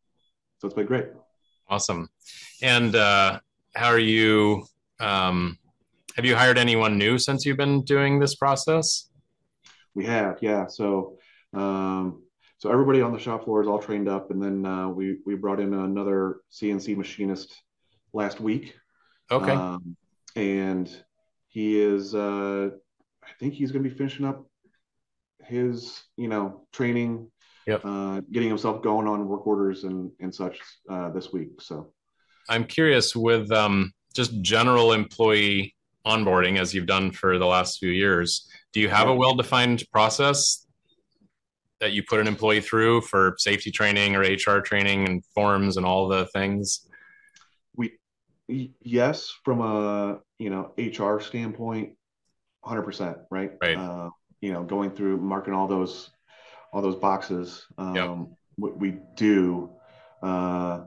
so 0.59 0.67
it's 0.67 0.75
been 0.75 0.85
great. 0.85 1.07
Awesome. 1.69 2.09
And 2.61 2.95
uh, 2.95 3.39
how 3.75 3.87
are 3.87 3.99
you? 3.99 4.65
Um, 4.99 5.57
have 6.15 6.25
you 6.25 6.35
hired 6.35 6.57
anyone 6.57 6.97
new 6.97 7.17
since 7.17 7.45
you've 7.45 7.57
been 7.57 7.83
doing 7.83 8.19
this 8.19 8.35
process? 8.35 9.09
We 9.93 10.05
have, 10.05 10.37
yeah. 10.41 10.67
So 10.67 11.18
um, 11.53 12.23
so 12.57 12.69
everybody 12.69 13.01
on 13.01 13.13
the 13.13 13.19
shop 13.19 13.45
floor 13.45 13.61
is 13.61 13.67
all 13.67 13.79
trained 13.79 14.09
up, 14.09 14.31
and 14.31 14.41
then 14.41 14.65
uh, 14.65 14.89
we 14.89 15.17
we 15.25 15.35
brought 15.35 15.59
in 15.59 15.73
another 15.73 16.41
CNC 16.51 16.97
machinist 16.97 17.55
last 18.13 18.39
week. 18.39 18.75
Okay. 19.31 19.51
Um, 19.51 19.95
and 20.35 20.89
he 21.47 21.79
is, 21.79 22.13
uh, 22.13 22.69
I 23.23 23.27
think 23.39 23.53
he's 23.53 23.71
going 23.71 23.83
to 23.83 23.89
be 23.89 23.95
finishing 23.95 24.25
up 24.25 24.45
his, 25.45 26.01
you 26.17 26.27
know, 26.27 26.65
training, 26.73 27.31
yep. 27.65 27.81
uh, 27.83 28.21
getting 28.31 28.49
himself 28.49 28.83
going 28.83 29.07
on 29.07 29.27
work 29.27 29.47
orders 29.47 29.85
and 29.85 30.11
and 30.19 30.33
such 30.33 30.59
uh, 30.89 31.09
this 31.11 31.31
week. 31.31 31.61
So, 31.61 31.93
I'm 32.49 32.65
curious 32.65 33.15
with 33.15 33.51
um, 33.51 33.93
just 34.13 34.41
general 34.41 34.91
employee 34.91 35.75
onboarding 36.05 36.59
as 36.59 36.73
you've 36.73 36.87
done 36.87 37.11
for 37.11 37.37
the 37.37 37.45
last 37.45 37.79
few 37.79 37.91
years. 37.91 38.49
Do 38.73 38.79
you 38.79 38.89
have 38.89 39.07
yeah. 39.07 39.13
a 39.13 39.15
well-defined 39.15 39.83
process 39.91 40.65
that 41.79 41.93
you 41.93 42.03
put 42.03 42.19
an 42.19 42.27
employee 42.27 42.61
through 42.61 43.01
for 43.01 43.35
safety 43.37 43.71
training 43.71 44.15
or 44.15 44.21
HR 44.21 44.61
training 44.61 45.07
and 45.07 45.25
forms 45.33 45.77
and 45.77 45.85
all 45.85 46.07
the 46.07 46.25
things? 46.27 46.87
We 47.75 47.97
yes, 48.47 49.33
from 49.43 49.61
a 49.61 50.19
you 50.37 50.49
know 50.49 50.73
HR 50.77 51.19
standpoint, 51.19 51.93
hundred 52.63 52.83
percent, 52.83 53.17
right? 53.29 53.51
Right. 53.61 53.77
Uh, 53.77 54.09
you 54.41 54.53
know, 54.53 54.63
going 54.63 54.91
through 54.91 55.17
marking 55.17 55.53
all 55.53 55.67
those 55.67 56.11
all 56.71 56.81
those 56.81 56.95
boxes. 56.95 57.65
Um, 57.77 57.95
yep. 57.95 58.17
we, 58.57 58.71
we 58.71 58.99
do, 59.15 59.71
uh, 60.21 60.81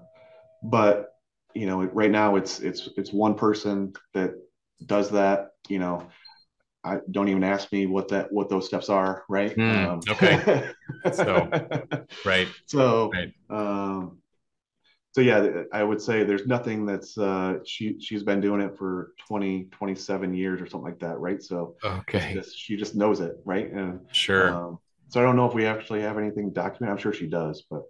but 0.63 1.15
you 1.55 1.67
know, 1.67 1.83
right 1.85 2.11
now 2.11 2.37
it's 2.37 2.61
it's 2.61 2.89
it's 2.97 3.13
one 3.13 3.35
person 3.35 3.93
that 4.15 4.35
does 4.87 5.11
that. 5.11 5.51
You 5.69 5.79
know, 5.79 6.09
I 6.85 6.99
don't 7.11 7.29
even 7.29 7.45
ask 7.45 7.71
me 7.73 7.87
what 7.87 8.09
that 8.09 8.33
what 8.33 8.49
those 8.49 8.67
steps 8.67 8.89
are, 8.89 9.25
right? 9.29 9.57
Mm, 9.57 9.87
um, 9.87 10.01
okay. 10.09 10.71
so 11.13 11.49
right. 12.25 12.49
So 12.67 13.11
right. 13.13 13.33
Um, 13.51 14.19
so 15.13 15.21
yeah, 15.21 15.65
I 15.73 15.83
would 15.83 16.01
say 16.01 16.25
there's 16.25 16.47
nothing 16.47 16.87
that's 16.87 17.17
uh, 17.19 17.59
she 17.67 18.01
she's 18.01 18.23
been 18.23 18.41
doing 18.41 18.63
it 18.63 18.77
for 18.79 19.13
20, 19.29 19.65
27 19.71 20.35
years 20.35 20.61
or 20.61 20.67
something 20.67 20.91
like 20.91 21.01
that, 21.01 21.19
right? 21.19 21.43
So 21.43 21.77
okay, 21.85 22.35
just, 22.35 22.59
she 22.59 22.77
just 22.77 22.95
knows 22.95 23.21
it, 23.21 23.37
right? 23.45 23.71
And 23.71 24.01
sure. 24.11 24.55
Um, 24.55 24.79
so 25.11 25.21
I 25.21 25.25
don't 25.25 25.37
know 25.37 25.47
if 25.47 25.55
we 25.55 25.67
actually 25.67 26.01
have 26.01 26.17
anything 26.17 26.51
documented. 26.51 26.97
I'm 26.97 27.03
sure 27.03 27.13
she 27.13 27.27
does, 27.27 27.65
but 27.71 27.83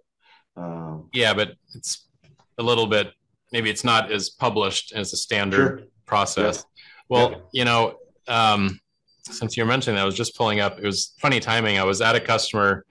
um, 0.57 1.09
yeah, 1.13 1.33
but 1.33 1.53
it's 1.73 2.09
a 2.57 2.63
little 2.63 2.87
bit 2.87 3.13
maybe 3.53 3.69
it's 3.69 3.85
not 3.85 4.11
as 4.11 4.29
published 4.29 4.91
as 4.93 5.13
a 5.13 5.17
standard 5.17 5.79
sure. 5.79 5.87
process. 6.05 6.65
Well, 7.07 7.47
you 7.53 7.63
know, 7.63 7.95
um, 8.27 8.79
since 9.23 9.57
you're 9.57 9.65
mentioning 9.65 9.95
that, 9.95 10.03
I 10.03 10.05
was 10.05 10.15
just 10.15 10.35
pulling 10.37 10.59
up. 10.59 10.79
It 10.79 10.85
was 10.85 11.13
funny 11.19 11.39
timing. 11.39 11.77
I 11.77 11.83
was 11.83 12.01
at 12.01 12.15
a 12.15 12.19
customer 12.19 12.85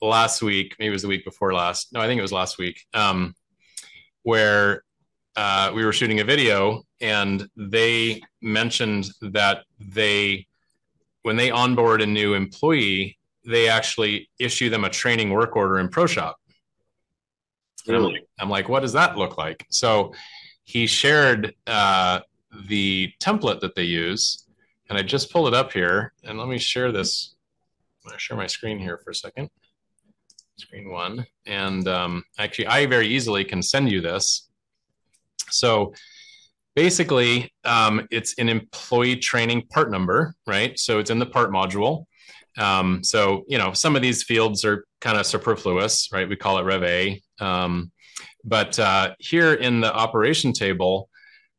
last 0.00 0.42
week, 0.42 0.76
maybe 0.78 0.88
it 0.88 0.92
was 0.92 1.02
the 1.02 1.08
week 1.08 1.24
before 1.24 1.52
last. 1.52 1.92
No, 1.92 2.00
I 2.00 2.06
think 2.06 2.18
it 2.18 2.22
was 2.22 2.32
last 2.32 2.58
week, 2.58 2.84
um, 2.94 3.34
where 4.22 4.82
uh, 5.36 5.72
we 5.74 5.84
were 5.84 5.92
shooting 5.92 6.20
a 6.20 6.24
video 6.24 6.82
and 7.00 7.48
they 7.56 8.22
mentioned 8.40 9.08
that 9.20 9.64
they, 9.78 10.46
when 11.22 11.36
they 11.36 11.50
onboard 11.50 12.02
a 12.02 12.06
new 12.06 12.34
employee, 12.34 13.18
they 13.44 13.68
actually 13.68 14.28
issue 14.38 14.70
them 14.70 14.84
a 14.84 14.90
training 14.90 15.30
work 15.30 15.56
order 15.56 15.78
in 15.78 15.88
ProShop. 15.88 16.34
Really? 17.86 18.06
I'm, 18.06 18.12
like, 18.12 18.26
I'm 18.40 18.50
like, 18.50 18.68
what 18.68 18.80
does 18.80 18.94
that 18.94 19.16
look 19.16 19.38
like? 19.38 19.66
So 19.70 20.12
he 20.64 20.86
shared 20.86 21.54
uh, 21.66 22.20
the 22.66 23.12
template 23.20 23.60
that 23.60 23.74
they 23.76 23.84
use, 23.84 24.45
and 24.88 24.98
I 24.98 25.02
just 25.02 25.32
pulled 25.32 25.48
it 25.48 25.54
up 25.54 25.72
here. 25.72 26.12
And 26.24 26.38
let 26.38 26.48
me 26.48 26.58
share 26.58 26.92
this. 26.92 27.34
I'm 28.04 28.10
going 28.10 28.16
to 28.16 28.20
share 28.20 28.36
my 28.36 28.46
screen 28.46 28.78
here 28.78 28.98
for 28.98 29.10
a 29.10 29.14
second 29.14 29.50
screen 30.58 30.90
one. 30.90 31.26
And 31.46 31.86
um, 31.88 32.24
actually, 32.38 32.66
I 32.66 32.86
very 32.86 33.08
easily 33.08 33.44
can 33.44 33.62
send 33.62 33.90
you 33.90 34.00
this. 34.00 34.48
So 35.50 35.92
basically, 36.74 37.52
um, 37.64 38.06
it's 38.10 38.34
an 38.38 38.48
employee 38.48 39.16
training 39.16 39.66
part 39.68 39.90
number, 39.90 40.34
right? 40.46 40.78
So 40.78 40.98
it's 40.98 41.10
in 41.10 41.18
the 41.18 41.26
part 41.26 41.50
module. 41.50 42.06
Um, 42.58 43.04
so, 43.04 43.44
you 43.48 43.58
know, 43.58 43.72
some 43.72 43.96
of 43.96 44.02
these 44.02 44.22
fields 44.22 44.64
are 44.64 44.86
kind 45.00 45.18
of 45.18 45.26
superfluous, 45.26 46.08
right? 46.12 46.28
We 46.28 46.36
call 46.36 46.58
it 46.58 46.62
Rev 46.62 46.82
A. 46.82 47.22
Um, 47.38 47.92
but 48.44 48.78
uh, 48.78 49.14
here 49.18 49.54
in 49.54 49.80
the 49.80 49.92
operation 49.92 50.52
table, 50.52 51.10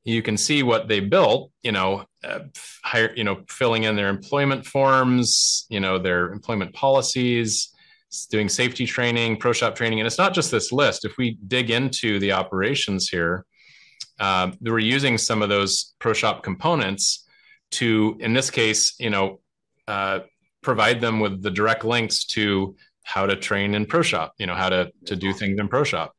you 0.07 0.21
can 0.21 0.37
see 0.37 0.63
what 0.63 0.87
they 0.87 1.01
built, 1.01 1.51
you 1.63 1.73
know, 1.73 2.05
uh, 2.23 2.39
hire, 2.81 3.13
you 3.15 3.25
know, 3.25 3.43
filling 3.49 3.83
in 3.83 3.97
their 3.97 4.07
employment 4.07 4.65
forms, 4.65 5.65
you 5.69 5.81
know, 5.81 5.99
their 5.99 6.31
employment 6.31 6.73
policies, 6.73 7.75
doing 8.31 8.47
safety 8.47 8.85
training, 8.85 9.37
ProShop 9.37 9.75
training. 9.75 9.99
And 9.99 10.07
it's 10.07 10.17
not 10.17 10.33
just 10.33 10.49
this 10.49 10.71
list. 10.71 11.03
If 11.03 11.17
we 11.17 11.37
dig 11.47 11.71
into 11.71 12.19
the 12.19 12.31
operations 12.31 13.09
here, 13.09 13.45
uh, 14.17 14.51
we're 14.61 14.79
using 14.79 15.17
some 15.17 15.41
of 15.41 15.49
those 15.49 15.93
ProShop 15.99 16.41
components 16.41 17.27
to, 17.71 18.15
in 18.21 18.33
this 18.33 18.49
case, 18.49 18.95
you 18.99 19.09
know, 19.09 19.41
uh, 19.89 20.19
provide 20.61 21.01
them 21.01 21.19
with 21.19 21.43
the 21.43 21.51
direct 21.51 21.83
links 21.83 22.23
to 22.27 22.77
how 23.03 23.25
to 23.25 23.35
train 23.35 23.75
in 23.75 23.85
ProShop, 23.85 24.29
you 24.37 24.45
know, 24.45 24.55
how 24.55 24.69
to, 24.69 24.89
to 25.05 25.17
do 25.17 25.33
things 25.33 25.59
in 25.59 25.67
ProShop. 25.67 26.11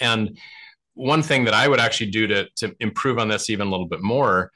And 0.00 0.38
one 0.94 1.22
thing 1.22 1.44
that 1.44 1.54
I 1.54 1.68
would 1.68 1.80
actually 1.80 2.10
do 2.10 2.26
to, 2.28 2.48
to 2.56 2.74
improve 2.80 3.18
on 3.18 3.28
this 3.28 3.50
even 3.50 3.66
a 3.66 3.70
little 3.70 3.86
bit 3.86 4.02
more 4.02 4.50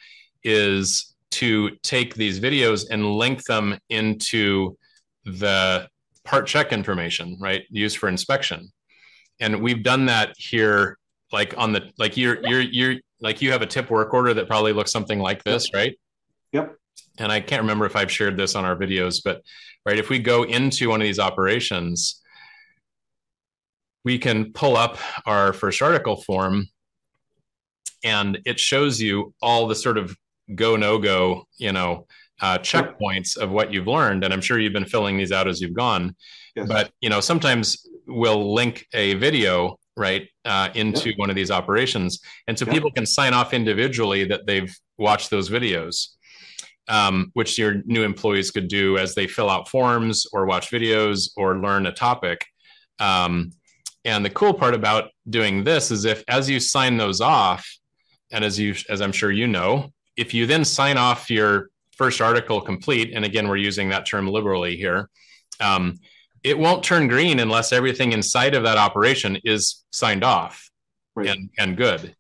is 0.45 1.15
to 1.31 1.71
take 1.83 2.15
these 2.15 2.41
videos 2.41 2.87
and 2.91 3.05
link 3.05 3.45
them 3.45 3.79
into 3.91 4.77
the 5.25 5.89
part 6.25 6.47
check 6.47 6.73
information, 6.73 7.37
right? 7.41 7.63
Used 7.71 7.99
for 7.99 8.09
inspection. 8.09 8.73
And 9.41 9.61
we've 9.61 9.83
done 9.83 10.07
that 10.07 10.35
here, 10.37 10.99
like 11.33 11.55
on 11.57 11.73
the, 11.73 11.91
like 11.99 12.17
you're, 12.17 12.39
you're, 12.47 12.61
you're, 12.61 12.95
like 13.21 13.43
you 13.43 13.51
have 13.51 13.63
a 13.63 13.67
tip 13.67 13.91
work 13.91 14.15
order 14.15 14.33
that 14.35 14.47
probably 14.47 14.73
looks 14.73 14.93
something 14.93 15.19
like 15.19 15.43
this, 15.43 15.73
right? 15.75 15.99
Yep. 16.53 16.77
And 17.19 17.33
I 17.33 17.41
can't 17.41 17.63
remember 17.63 17.85
if 17.85 17.97
I've 17.97 18.13
shared 18.13 18.37
this 18.37 18.55
on 18.55 18.65
our 18.65 18.77
videos, 18.77 19.21
but 19.25 19.43
right, 19.85 19.99
if 19.99 20.09
we 20.09 20.19
go 20.19 20.45
into 20.45 20.89
one 20.89 21.01
of 21.01 21.05
these 21.05 21.19
operations, 21.19 22.23
we 24.09 24.19
can 24.19 24.55
pull 24.55 24.75
up 24.75 24.97
our 25.27 25.53
first 25.53 25.83
article 25.83 26.17
form 26.17 26.67
and 28.03 28.39
it 28.47 28.59
shows 28.59 28.99
you 28.99 29.35
all 29.43 29.69
the 29.69 29.75
sort 29.75 29.99
of 29.99 30.17
go 30.55 30.77
no 30.77 30.97
go, 30.99 31.45
you 31.59 31.73
know, 31.73 32.07
uh, 32.41 32.57
checkpoints 32.57 33.37
of 33.37 33.51
what 33.51 33.71
you've 33.71 33.87
learned 33.87 34.25
and 34.25 34.33
i'm 34.33 34.41
sure 34.41 34.59
you've 34.59 34.73
been 34.73 34.87
filling 34.87 35.19
these 35.19 35.31
out 35.31 35.47
as 35.47 35.61
you've 35.61 35.75
gone. 35.75 36.17
Yes. 36.57 36.67
but 36.69 36.91
you 37.03 37.11
know 37.11 37.21
sometimes 37.21 37.87
we'll 38.07 38.55
link 38.55 38.87
a 38.95 39.13
video 39.15 39.77
right 39.95 40.27
uh, 40.47 40.71
into 40.75 41.13
one 41.17 41.29
of 41.29 41.37
these 41.37 41.51
operations 41.51 42.21
and 42.47 42.59
so 42.59 42.65
people 42.65 42.91
can 42.91 43.05
sign 43.05 43.35
off 43.35 43.53
individually 43.53 44.25
that 44.25 44.47
they've 44.47 44.75
watched 44.97 45.29
those 45.29 45.51
videos 45.51 46.17
um, 46.89 47.31
which 47.35 47.59
your 47.59 47.83
new 47.85 48.05
employees 48.05 48.51
could 48.51 48.69
do 48.69 48.97
as 48.97 49.15
they 49.15 49.27
fill 49.27 49.51
out 49.51 49.69
forms 49.69 50.27
or 50.33 50.47
watch 50.47 50.71
videos 50.71 51.29
or 51.37 51.59
learn 51.59 51.85
a 51.85 51.93
topic. 51.93 52.47
Um, 52.99 53.53
and 54.05 54.25
the 54.25 54.31
cool 54.31 54.55
part 54.55 54.75
about 54.75 55.11
doing 55.29 55.65
this 55.65 55.91
is 55.91 56.05
if 56.05 56.25
as 56.29 56.49
you 56.49 56.61
sign 56.61 56.97
those 56.97 57.21
off 57.21 57.69
and 58.31 58.45
as 58.45 58.59
you 58.59 58.75
as 58.89 59.01
i'm 59.01 59.13
sure 59.13 59.31
you 59.31 59.47
know 59.47 59.93
if 60.19 60.35
you 60.35 60.47
then 60.47 60.65
sign 60.65 60.99
off 60.99 61.31
your 61.31 61.71
first 61.99 62.21
article 62.21 62.61
complete, 62.61 63.13
and 63.15 63.25
again, 63.25 63.49
we're 63.49 63.57
using 63.57 63.89
that 63.89 64.07
term 64.07 64.29
liberally 64.29 64.77
here, 64.77 65.11
um, 65.61 65.99
it 66.45 66.57
won't 66.57 66.85
turn 66.85 67.09
green 67.09 67.41
unless 67.41 67.73
everything 67.73 68.13
inside 68.13 68.55
of 68.55 68.63
that 68.63 68.79
operation 68.79 69.39
is 69.45 69.85
signed 69.91 70.23
off 70.23 70.71
right. 71.17 71.29
and, 71.29 71.51
and 71.59 71.77
good. 71.77 72.15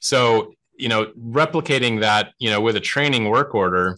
So, 0.00 0.52
you 0.78 0.88
know, 0.88 1.06
replicating 1.18 2.00
that, 2.00 2.32
you 2.38 2.50
know, 2.50 2.60
with 2.60 2.76
a 2.76 2.80
training 2.80 3.28
work 3.28 3.54
order 3.54 3.96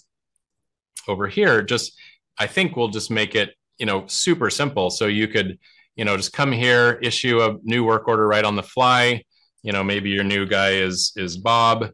over 1.07 1.27
here, 1.27 1.63
just 1.63 1.93
I 2.39 2.47
think 2.47 2.77
we'll 2.77 2.89
just 2.89 3.11
make 3.11 3.35
it, 3.35 3.55
you 3.79 3.85
know, 3.85 4.07
super 4.07 4.49
simple. 4.49 4.89
So 4.89 5.07
you 5.07 5.29
could, 5.29 5.59
you 5.99 6.05
know, 6.05 6.17
just 6.17 6.33
come 6.33 6.53
here, 6.53 6.99
issue 7.03 7.43
a 7.43 7.57
new 7.65 7.85
work 7.85 8.07
order 8.07 8.27
right 8.27 8.45
on 8.45 8.57
the 8.57 8.63
fly. 8.63 9.25
You 9.63 9.73
know, 9.73 9.83
maybe 9.83 10.11
your 10.11 10.25
new 10.25 10.47
guy 10.47 10.71
is 10.71 11.13
is 11.17 11.37
Bob. 11.37 11.91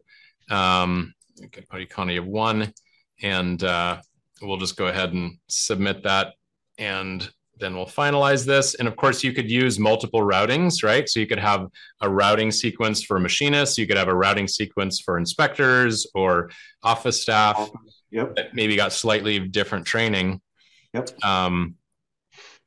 Um, 0.49 1.13
Connie 1.89 2.17
of 2.17 2.25
one 2.25 2.71
and 3.21 3.61
uh, 3.63 3.97
we'll 4.41 4.57
just 4.57 4.77
go 4.77 4.87
ahead 4.87 5.11
and 5.13 5.37
submit 5.49 6.03
that 6.03 6.33
and 6.77 7.29
then 7.57 7.75
we'll 7.75 7.85
finalize 7.85 8.45
this. 8.45 8.75
And 8.75 8.87
of 8.87 8.95
course, 8.95 9.23
you 9.23 9.33
could 9.33 9.49
use 9.49 9.79
multiple 9.79 10.21
routings, 10.21 10.83
right? 10.83 11.07
So 11.09 11.19
you 11.19 11.27
could 11.27 11.39
have 11.39 11.67
a 12.01 12.09
routing 12.09 12.51
sequence 12.51 13.03
for 13.03 13.19
machinists, 13.19 13.77
you 13.77 13.87
could 13.87 13.97
have 13.97 14.09
a 14.09 14.15
routing 14.15 14.47
sequence 14.47 14.99
for 14.99 15.17
inspectors 15.17 16.05
or 16.13 16.51
office 16.83 17.21
staff 17.21 17.69
yep. 18.11 18.35
that 18.35 18.53
maybe 18.53 18.75
got 18.75 18.93
slightly 18.93 19.39
different 19.39 19.85
training. 19.85 20.41
Yep. 20.93 21.23
Um, 21.23 21.75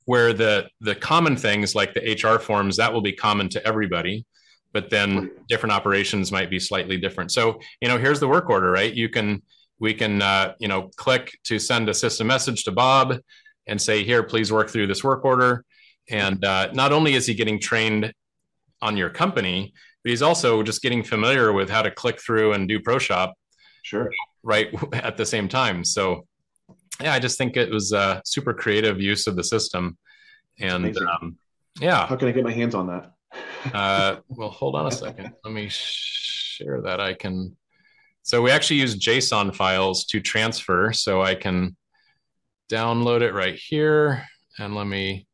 where 0.08 0.32
the 0.32 0.66
the 0.80 0.94
common 0.94 1.36
things 1.36 1.74
like 1.74 1.92
the 1.92 2.00
HR 2.00 2.38
forms 2.38 2.78
that 2.78 2.90
will 2.90 3.02
be 3.02 3.12
common 3.12 3.46
to 3.50 3.66
everybody, 3.66 4.24
but 4.72 4.88
then 4.88 5.30
different 5.50 5.74
operations 5.74 6.32
might 6.32 6.48
be 6.48 6.58
slightly 6.58 6.96
different. 6.96 7.30
So 7.30 7.60
you 7.82 7.88
know, 7.88 7.98
here's 7.98 8.18
the 8.18 8.26
work 8.26 8.48
order, 8.48 8.70
right? 8.70 8.90
You 8.90 9.10
can 9.10 9.42
we 9.78 9.92
can 9.92 10.22
uh, 10.22 10.54
you 10.60 10.66
know 10.66 10.88
click 10.96 11.36
to 11.44 11.58
send 11.58 11.90
a 11.90 11.94
system 11.94 12.26
message 12.26 12.64
to 12.64 12.72
Bob 12.72 13.18
and 13.66 13.78
say 13.78 14.02
here 14.02 14.22
please 14.22 14.50
work 14.50 14.70
through 14.70 14.86
this 14.86 15.04
work 15.04 15.26
order 15.26 15.62
and 16.08 16.42
uh, 16.42 16.70
not 16.72 16.90
only 16.90 17.12
is 17.12 17.26
he 17.26 17.34
getting 17.34 17.60
trained 17.60 18.10
on 18.80 18.96
your 18.96 19.10
company 19.10 19.74
but 20.02 20.08
he's 20.08 20.22
also 20.22 20.62
just 20.62 20.80
getting 20.80 21.02
familiar 21.02 21.52
with 21.52 21.68
how 21.68 21.82
to 21.82 21.90
click 21.90 22.18
through 22.18 22.54
and 22.54 22.66
do 22.66 22.80
ProShop 22.80 23.32
sure 23.82 24.10
right 24.42 24.68
at 24.94 25.18
the 25.18 25.26
same 25.26 25.48
time 25.48 25.84
so 25.84 26.26
yeah 27.00 27.12
I 27.12 27.18
just 27.18 27.38
think 27.38 27.56
it 27.56 27.70
was 27.70 27.92
a 27.92 28.22
super 28.24 28.54
creative 28.54 29.00
use 29.00 29.26
of 29.26 29.36
the 29.36 29.44
system 29.44 29.96
and 30.60 30.96
um, 30.98 31.36
yeah 31.80 32.06
how 32.06 32.16
can 32.16 32.28
I 32.28 32.32
get 32.32 32.44
my 32.44 32.52
hands 32.52 32.74
on 32.74 32.86
that 32.88 33.12
uh, 33.74 34.16
well 34.28 34.50
hold 34.50 34.74
on 34.74 34.86
a 34.86 34.90
second 34.90 35.32
let 35.44 35.52
me 35.52 35.68
share 35.70 36.80
that 36.82 37.00
I 37.00 37.14
can 37.14 37.56
so 38.28 38.42
we 38.42 38.50
actually 38.50 38.80
use 38.80 38.94
JSON 38.94 39.56
files 39.56 40.04
to 40.08 40.20
transfer. 40.20 40.92
So 40.92 41.22
I 41.22 41.34
can 41.34 41.74
download 42.70 43.22
it 43.22 43.32
right 43.32 43.54
here. 43.54 44.22
And 44.58 44.74
let 44.74 44.86
me 44.86 45.26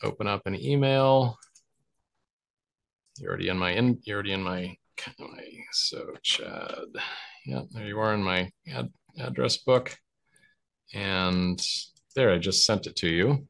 open 0.00 0.28
up 0.28 0.42
an 0.46 0.54
email. 0.54 1.36
You're 3.18 3.30
already 3.30 3.48
in 3.48 3.58
my 3.58 3.72
in 3.72 3.98
you're 4.04 4.18
already 4.18 4.34
in 4.34 4.42
my, 4.42 4.76
my 5.18 5.44
so 5.72 6.14
Chad. 6.22 6.84
Yeah, 7.44 7.62
there 7.72 7.88
you 7.88 7.98
are 7.98 8.14
in 8.14 8.22
my 8.22 8.52
ad, 8.72 8.92
address 9.18 9.56
book. 9.56 9.96
And 10.94 11.60
there, 12.14 12.30
I 12.30 12.38
just 12.38 12.64
sent 12.64 12.86
it 12.86 12.96
to 12.96 13.08
you. 13.08 13.48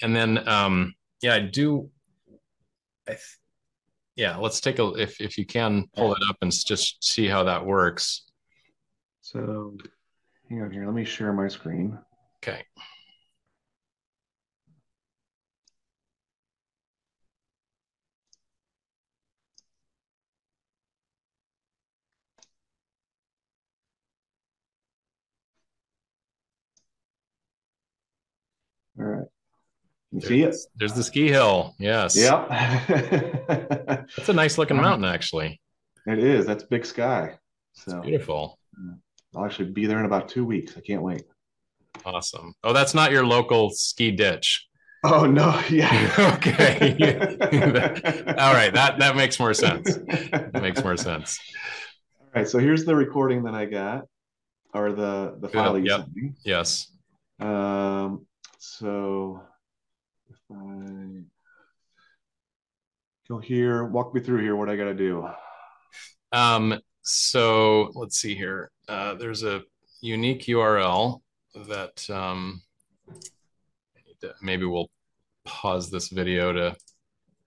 And 0.00 0.16
then, 0.16 0.48
um, 0.48 0.94
yeah, 1.22 1.34
I 1.34 1.40
do. 1.40 1.90
I 3.06 3.12
th- 3.12 3.38
yeah, 4.16 4.36
let's 4.36 4.60
take 4.60 4.78
a 4.78 4.88
if 4.94 5.20
if 5.20 5.38
you 5.38 5.46
can 5.46 5.86
pull 5.94 6.14
it 6.14 6.22
up 6.28 6.36
and 6.42 6.50
just 6.50 7.04
see 7.04 7.28
how 7.28 7.44
that 7.44 7.64
works. 7.64 8.24
So, 9.20 9.76
hang 10.48 10.62
on 10.62 10.72
here. 10.72 10.84
Let 10.84 10.94
me 10.94 11.04
share 11.04 11.32
my 11.32 11.48
screen. 11.48 11.96
Okay. 12.42 12.64
You 30.12 30.20
see 30.20 30.42
it? 30.42 30.54
There's 30.76 30.92
the 30.92 31.02
ski 31.02 31.28
hill. 31.28 31.74
Yes. 31.78 32.14
Yep. 32.14 32.48
That's 34.16 34.28
a 34.28 34.32
nice 34.32 34.58
looking 34.58 34.76
mountain, 34.76 35.06
actually. 35.06 35.60
It 36.06 36.18
is. 36.18 36.46
That's 36.46 36.64
big 36.64 36.84
sky. 36.84 37.38
So 37.72 37.96
it's 37.96 38.06
beautiful. 38.06 38.58
I'll 39.34 39.44
actually 39.46 39.70
be 39.70 39.86
there 39.86 39.98
in 39.98 40.04
about 40.04 40.28
two 40.28 40.44
weeks. 40.44 40.76
I 40.76 40.80
can't 40.80 41.02
wait. 41.02 41.24
Awesome. 42.04 42.54
Oh, 42.64 42.72
that's 42.72 42.94
not 42.94 43.12
your 43.12 43.24
local 43.24 43.70
ski 43.70 44.10
ditch. 44.10 44.66
Oh 45.04 45.24
no, 45.26 45.60
yeah. 45.70 46.12
okay. 46.36 46.92
All 48.38 48.54
right, 48.54 48.72
that 48.72 48.96
that 48.98 49.16
makes 49.16 49.38
more 49.38 49.54
sense. 49.54 49.96
That 49.96 50.62
makes 50.62 50.82
more 50.82 50.96
sense. 50.96 51.38
All 52.20 52.28
right, 52.36 52.48
so 52.48 52.58
here's 52.58 52.84
the 52.84 52.94
recording 52.94 53.42
that 53.44 53.54
I 53.54 53.66
got, 53.66 54.04
or 54.74 54.92
the 54.92 55.36
the 55.40 55.48
file 55.48 55.78
you 55.78 55.86
yep. 55.86 56.00
sent 56.00 56.16
me. 56.16 56.32
Yes. 56.44 56.90
Um. 57.40 58.26
So 58.58 59.42
I 60.52 61.22
go 63.28 63.38
here, 63.38 63.84
walk 63.84 64.14
me 64.14 64.20
through 64.20 64.42
here. 64.42 64.56
What 64.56 64.68
I 64.68 64.76
got 64.76 64.84
to 64.84 64.94
do. 64.94 65.28
Um. 66.32 66.78
So 67.02 67.90
let's 67.94 68.20
see 68.20 68.34
here. 68.34 68.70
Uh, 68.88 69.14
there's 69.14 69.42
a 69.42 69.62
unique 70.00 70.42
URL 70.42 71.20
that 71.68 72.08
um, 72.10 72.62
maybe 74.40 74.64
we'll 74.64 74.90
pause 75.44 75.90
this 75.90 76.08
video 76.08 76.52
to 76.52 76.76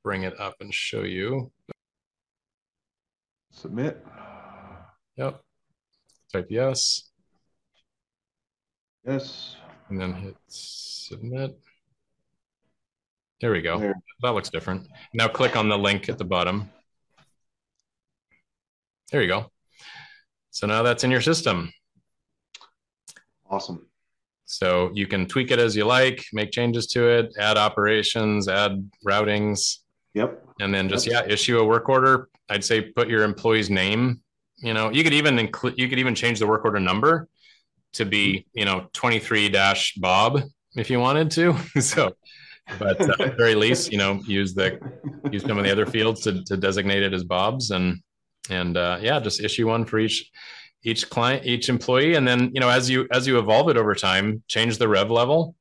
bring 0.03 0.23
it 0.23 0.39
up 0.39 0.55
and 0.59 0.73
show 0.73 1.03
you. 1.03 1.51
Submit. 3.51 4.05
Yep. 5.17 5.41
Type 6.31 6.47
yes. 6.49 7.09
Yes. 9.05 9.55
And 9.89 9.99
then 9.99 10.13
hit 10.13 10.35
submit. 10.47 11.57
There 13.41 13.51
we 13.51 13.61
go. 13.61 13.79
There. 13.79 13.95
That 14.21 14.29
looks 14.29 14.49
different. 14.49 14.87
Now 15.13 15.27
click 15.27 15.55
on 15.55 15.69
the 15.69 15.77
link 15.77 16.09
at 16.09 16.17
the 16.17 16.23
bottom. 16.23 16.69
There 19.11 19.21
you 19.21 19.27
go. 19.27 19.51
So 20.51 20.67
now 20.67 20.83
that's 20.83 21.03
in 21.03 21.11
your 21.11 21.21
system. 21.21 21.71
Awesome. 23.49 23.87
So 24.45 24.91
you 24.93 25.07
can 25.07 25.25
tweak 25.25 25.51
it 25.51 25.59
as 25.59 25.75
you 25.75 25.85
like, 25.85 26.23
make 26.31 26.51
changes 26.51 26.87
to 26.87 27.07
it, 27.07 27.35
add 27.37 27.57
operations, 27.57 28.47
add 28.47 28.89
routings. 29.05 29.79
Yep. 30.13 30.43
And 30.61 30.73
then 30.73 30.87
just 30.87 31.07
yep. 31.07 31.27
yeah, 31.27 31.33
issue 31.33 31.59
a 31.59 31.63
work 31.65 31.89
order. 31.89 32.29
I'd 32.49 32.63
say 32.63 32.81
put 32.81 33.09
your 33.09 33.23
employee's 33.23 33.69
name. 33.69 34.21
You 34.57 34.73
know, 34.73 34.91
you 34.91 35.03
could 35.03 35.13
even 35.13 35.37
include 35.37 35.77
you 35.77 35.89
could 35.89 35.99
even 35.99 36.15
change 36.15 36.39
the 36.39 36.47
work 36.47 36.63
order 36.63 36.79
number 36.79 37.27
to 37.93 38.05
be, 38.05 38.45
you 38.53 38.65
know, 38.65 38.87
23 38.93 39.49
dash 39.49 39.93
Bob 39.95 40.41
if 40.75 40.89
you 40.89 40.99
wanted 40.99 41.31
to. 41.31 41.57
so 41.81 42.15
but 42.79 43.01
uh, 43.01 43.23
at 43.23 43.37
very 43.37 43.55
least, 43.55 43.91
you 43.91 43.97
know, 43.97 44.21
use 44.25 44.53
the 44.53 44.79
use 45.31 45.43
some 45.43 45.57
of 45.57 45.63
the 45.63 45.71
other 45.71 45.85
fields 45.85 46.21
to, 46.21 46.43
to 46.43 46.57
designate 46.57 47.03
it 47.03 47.13
as 47.13 47.23
Bob's 47.23 47.71
and 47.71 48.01
and 48.49 48.77
uh, 48.77 48.99
yeah, 49.01 49.19
just 49.19 49.41
issue 49.41 49.67
one 49.67 49.85
for 49.85 49.99
each 49.99 50.31
each 50.83 51.09
client 51.09 51.45
each 51.45 51.69
employee. 51.69 52.15
And 52.15 52.27
then 52.27 52.51
you 52.53 52.59
know 52.59 52.69
as 52.69 52.89
you 52.89 53.07
as 53.11 53.27
you 53.27 53.37
evolve 53.39 53.69
it 53.69 53.77
over 53.77 53.95
time 53.95 54.43
change 54.47 54.77
the 54.77 54.87
rev 54.87 55.11
level. 55.11 55.55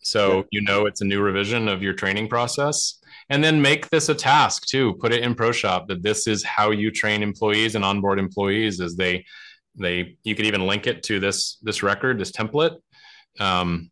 So 0.00 0.36
yeah. 0.36 0.42
you 0.52 0.62
know 0.62 0.86
it's 0.86 1.00
a 1.00 1.04
new 1.04 1.20
revision 1.20 1.68
of 1.68 1.82
your 1.82 1.94
training 1.94 2.28
process. 2.28 2.98
And 3.28 3.42
then 3.42 3.60
make 3.60 3.90
this 3.90 4.08
a 4.08 4.14
task 4.14 4.66
too. 4.66 4.94
Put 4.94 5.12
it 5.12 5.24
in 5.24 5.34
ProShop 5.34 5.88
that 5.88 6.02
this 6.02 6.28
is 6.28 6.44
how 6.44 6.70
you 6.70 6.92
train 6.92 7.24
employees 7.24 7.74
and 7.74 7.84
onboard 7.84 8.20
employees 8.20 8.80
as 8.80 8.96
they 8.96 9.24
they 9.78 10.16
you 10.22 10.34
could 10.34 10.46
even 10.46 10.66
link 10.66 10.86
it 10.86 11.02
to 11.04 11.20
this 11.20 11.58
this 11.62 11.82
record 11.82 12.18
this 12.18 12.32
template. 12.32 12.76
Um, 13.38 13.90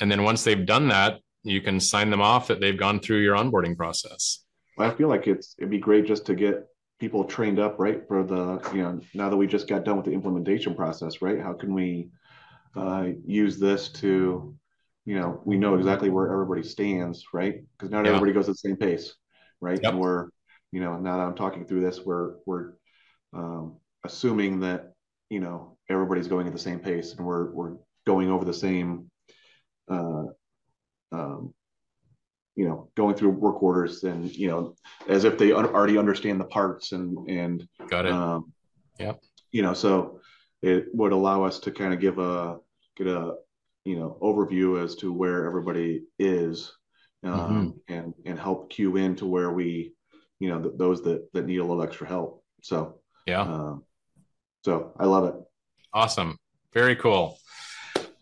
and 0.00 0.10
then 0.10 0.22
once 0.22 0.44
they've 0.44 0.66
done 0.66 0.88
that 0.88 1.20
you 1.44 1.60
can 1.60 1.78
sign 1.78 2.10
them 2.10 2.20
off 2.20 2.48
that 2.48 2.60
they've 2.60 2.78
gone 2.78 2.98
through 2.98 3.20
your 3.20 3.36
onboarding 3.36 3.76
process 3.76 4.40
i 4.78 4.90
feel 4.90 5.08
like 5.08 5.26
it's 5.26 5.54
it'd 5.58 5.70
be 5.70 5.78
great 5.78 6.06
just 6.06 6.26
to 6.26 6.34
get 6.34 6.66
people 7.04 7.24
trained 7.24 7.58
up, 7.58 7.78
right? 7.78 8.06
For 8.06 8.22
the, 8.22 8.60
you 8.74 8.82
know, 8.82 9.00
now 9.14 9.28
that 9.28 9.36
we 9.36 9.46
just 9.46 9.68
got 9.68 9.84
done 9.84 9.96
with 9.96 10.06
the 10.06 10.12
implementation 10.12 10.74
process, 10.74 11.20
right? 11.20 11.40
How 11.40 11.52
can 11.52 11.74
we 11.74 12.08
uh, 12.76 13.08
use 13.26 13.58
this 13.58 13.90
to, 14.00 14.54
you 15.04 15.18
know, 15.18 15.40
we 15.44 15.56
know 15.56 15.74
exactly 15.74 16.10
where 16.10 16.32
everybody 16.32 16.62
stands, 16.62 17.24
right? 17.32 17.56
Because 17.76 17.90
not 17.90 18.04
yeah. 18.04 18.12
everybody 18.12 18.32
goes 18.32 18.48
at 18.48 18.54
the 18.54 18.68
same 18.68 18.76
pace, 18.76 19.14
right? 19.60 19.80
Yep. 19.82 19.92
And 19.92 20.00
we're, 20.00 20.28
you 20.72 20.80
know, 20.80 20.98
now 20.98 21.18
that 21.18 21.24
I'm 21.24 21.34
talking 21.34 21.66
through 21.66 21.82
this, 21.82 22.00
we're 22.00 22.36
we're 22.46 22.72
um, 23.32 23.76
assuming 24.04 24.60
that 24.60 24.92
you 25.30 25.40
know 25.40 25.76
everybody's 25.88 26.26
going 26.26 26.46
at 26.46 26.52
the 26.52 26.58
same 26.58 26.80
pace 26.80 27.14
and 27.14 27.24
we're 27.24 27.52
we're 27.52 27.76
going 28.06 28.30
over 28.30 28.44
the 28.44 28.54
same 28.54 29.10
uh, 29.88 30.24
um, 31.14 31.54
you 32.56 32.66
know 32.68 32.88
going 32.94 33.14
through 33.14 33.30
work 33.30 33.62
orders 33.62 34.04
and 34.04 34.34
you 34.34 34.48
know 34.48 34.74
as 35.08 35.24
if 35.24 35.38
they 35.38 35.52
already 35.52 35.98
understand 35.98 36.40
the 36.40 36.44
parts 36.44 36.92
and 36.92 37.16
and 37.28 37.66
got 37.88 38.06
it. 38.06 38.12
um, 38.12 38.52
yeah 38.98 39.12
you 39.50 39.62
know 39.62 39.74
so 39.74 40.20
it 40.62 40.86
would 40.94 41.12
allow 41.12 41.42
us 41.44 41.58
to 41.58 41.70
kind 41.70 41.92
of 41.92 42.00
give 42.00 42.18
a 42.18 42.58
get 42.96 43.06
a 43.06 43.34
you 43.84 43.96
know 43.96 44.16
overview 44.22 44.82
as 44.82 44.94
to 44.96 45.12
where 45.12 45.46
everybody 45.46 46.02
is 46.18 46.72
um, 47.24 47.32
mm-hmm. 47.88 47.94
and 47.94 48.14
and 48.24 48.38
help 48.38 48.70
cue 48.70 48.96
in 48.96 49.16
to 49.16 49.26
where 49.26 49.52
we 49.52 49.92
you 50.38 50.48
know 50.48 50.60
th- 50.60 50.74
those 50.76 51.02
that 51.02 51.28
that 51.32 51.46
need 51.46 51.58
a 51.58 51.64
little 51.64 51.82
extra 51.82 52.06
help. 52.06 52.42
So 52.62 53.00
yeah. 53.26 53.42
um, 53.42 53.84
so 54.64 54.92
i 54.98 55.04
love 55.04 55.24
it. 55.24 55.34
Awesome. 55.92 56.38
Very 56.72 56.96
cool 56.96 57.38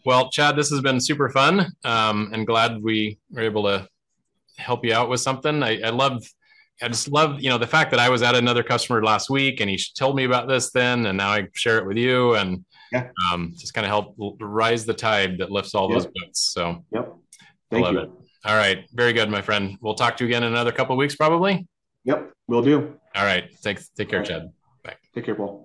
well 0.04 0.30
chad 0.30 0.56
this 0.56 0.70
has 0.70 0.80
been 0.80 1.00
super 1.00 1.28
fun 1.30 1.72
um, 1.84 2.30
and 2.32 2.46
glad 2.46 2.82
we 2.82 3.18
were 3.30 3.42
able 3.42 3.64
to 3.64 3.88
help 4.62 4.84
you 4.84 4.94
out 4.94 5.08
with 5.08 5.20
something. 5.20 5.62
I, 5.62 5.80
I 5.80 5.90
love, 5.90 6.24
I 6.80 6.88
just 6.88 7.08
love, 7.10 7.40
you 7.40 7.50
know, 7.50 7.58
the 7.58 7.66
fact 7.66 7.90
that 7.90 8.00
I 8.00 8.08
was 8.08 8.22
at 8.22 8.34
another 8.34 8.62
customer 8.62 9.02
last 9.04 9.30
week 9.30 9.60
and 9.60 9.68
he 9.68 9.78
told 9.96 10.16
me 10.16 10.24
about 10.24 10.48
this 10.48 10.70
then, 10.70 11.06
and 11.06 11.18
now 11.18 11.30
I 11.30 11.48
share 11.54 11.78
it 11.78 11.86
with 11.86 11.96
you 11.96 12.34
and 12.34 12.64
yeah. 12.92 13.08
um, 13.32 13.52
just 13.56 13.74
kind 13.74 13.84
of 13.84 13.90
help 13.90 14.16
rise 14.40 14.84
the 14.84 14.94
tide 14.94 15.38
that 15.38 15.50
lifts 15.50 15.74
all 15.74 15.90
yep. 15.90 15.98
those 15.98 16.06
boats. 16.06 16.52
So, 16.52 16.84
yep. 16.92 17.12
Thank 17.70 17.86
I 17.86 17.90
love 17.90 17.94
you. 17.94 18.00
it. 18.00 18.10
All 18.44 18.56
right. 18.56 18.84
Very 18.92 19.12
good, 19.12 19.30
my 19.30 19.40
friend. 19.40 19.78
We'll 19.80 19.94
talk 19.94 20.16
to 20.18 20.24
you 20.24 20.28
again 20.28 20.42
in 20.42 20.52
another 20.52 20.72
couple 20.72 20.96
weeks, 20.96 21.14
probably. 21.14 21.66
Yep. 22.04 22.32
We'll 22.48 22.62
do. 22.62 22.98
All 23.14 23.24
right. 23.24 23.44
Thanks. 23.62 23.88
Take 23.90 24.08
care, 24.08 24.22
Chad. 24.22 24.50
Bye. 24.82 24.96
Take 25.14 25.24
care, 25.24 25.36
Paul. 25.36 25.64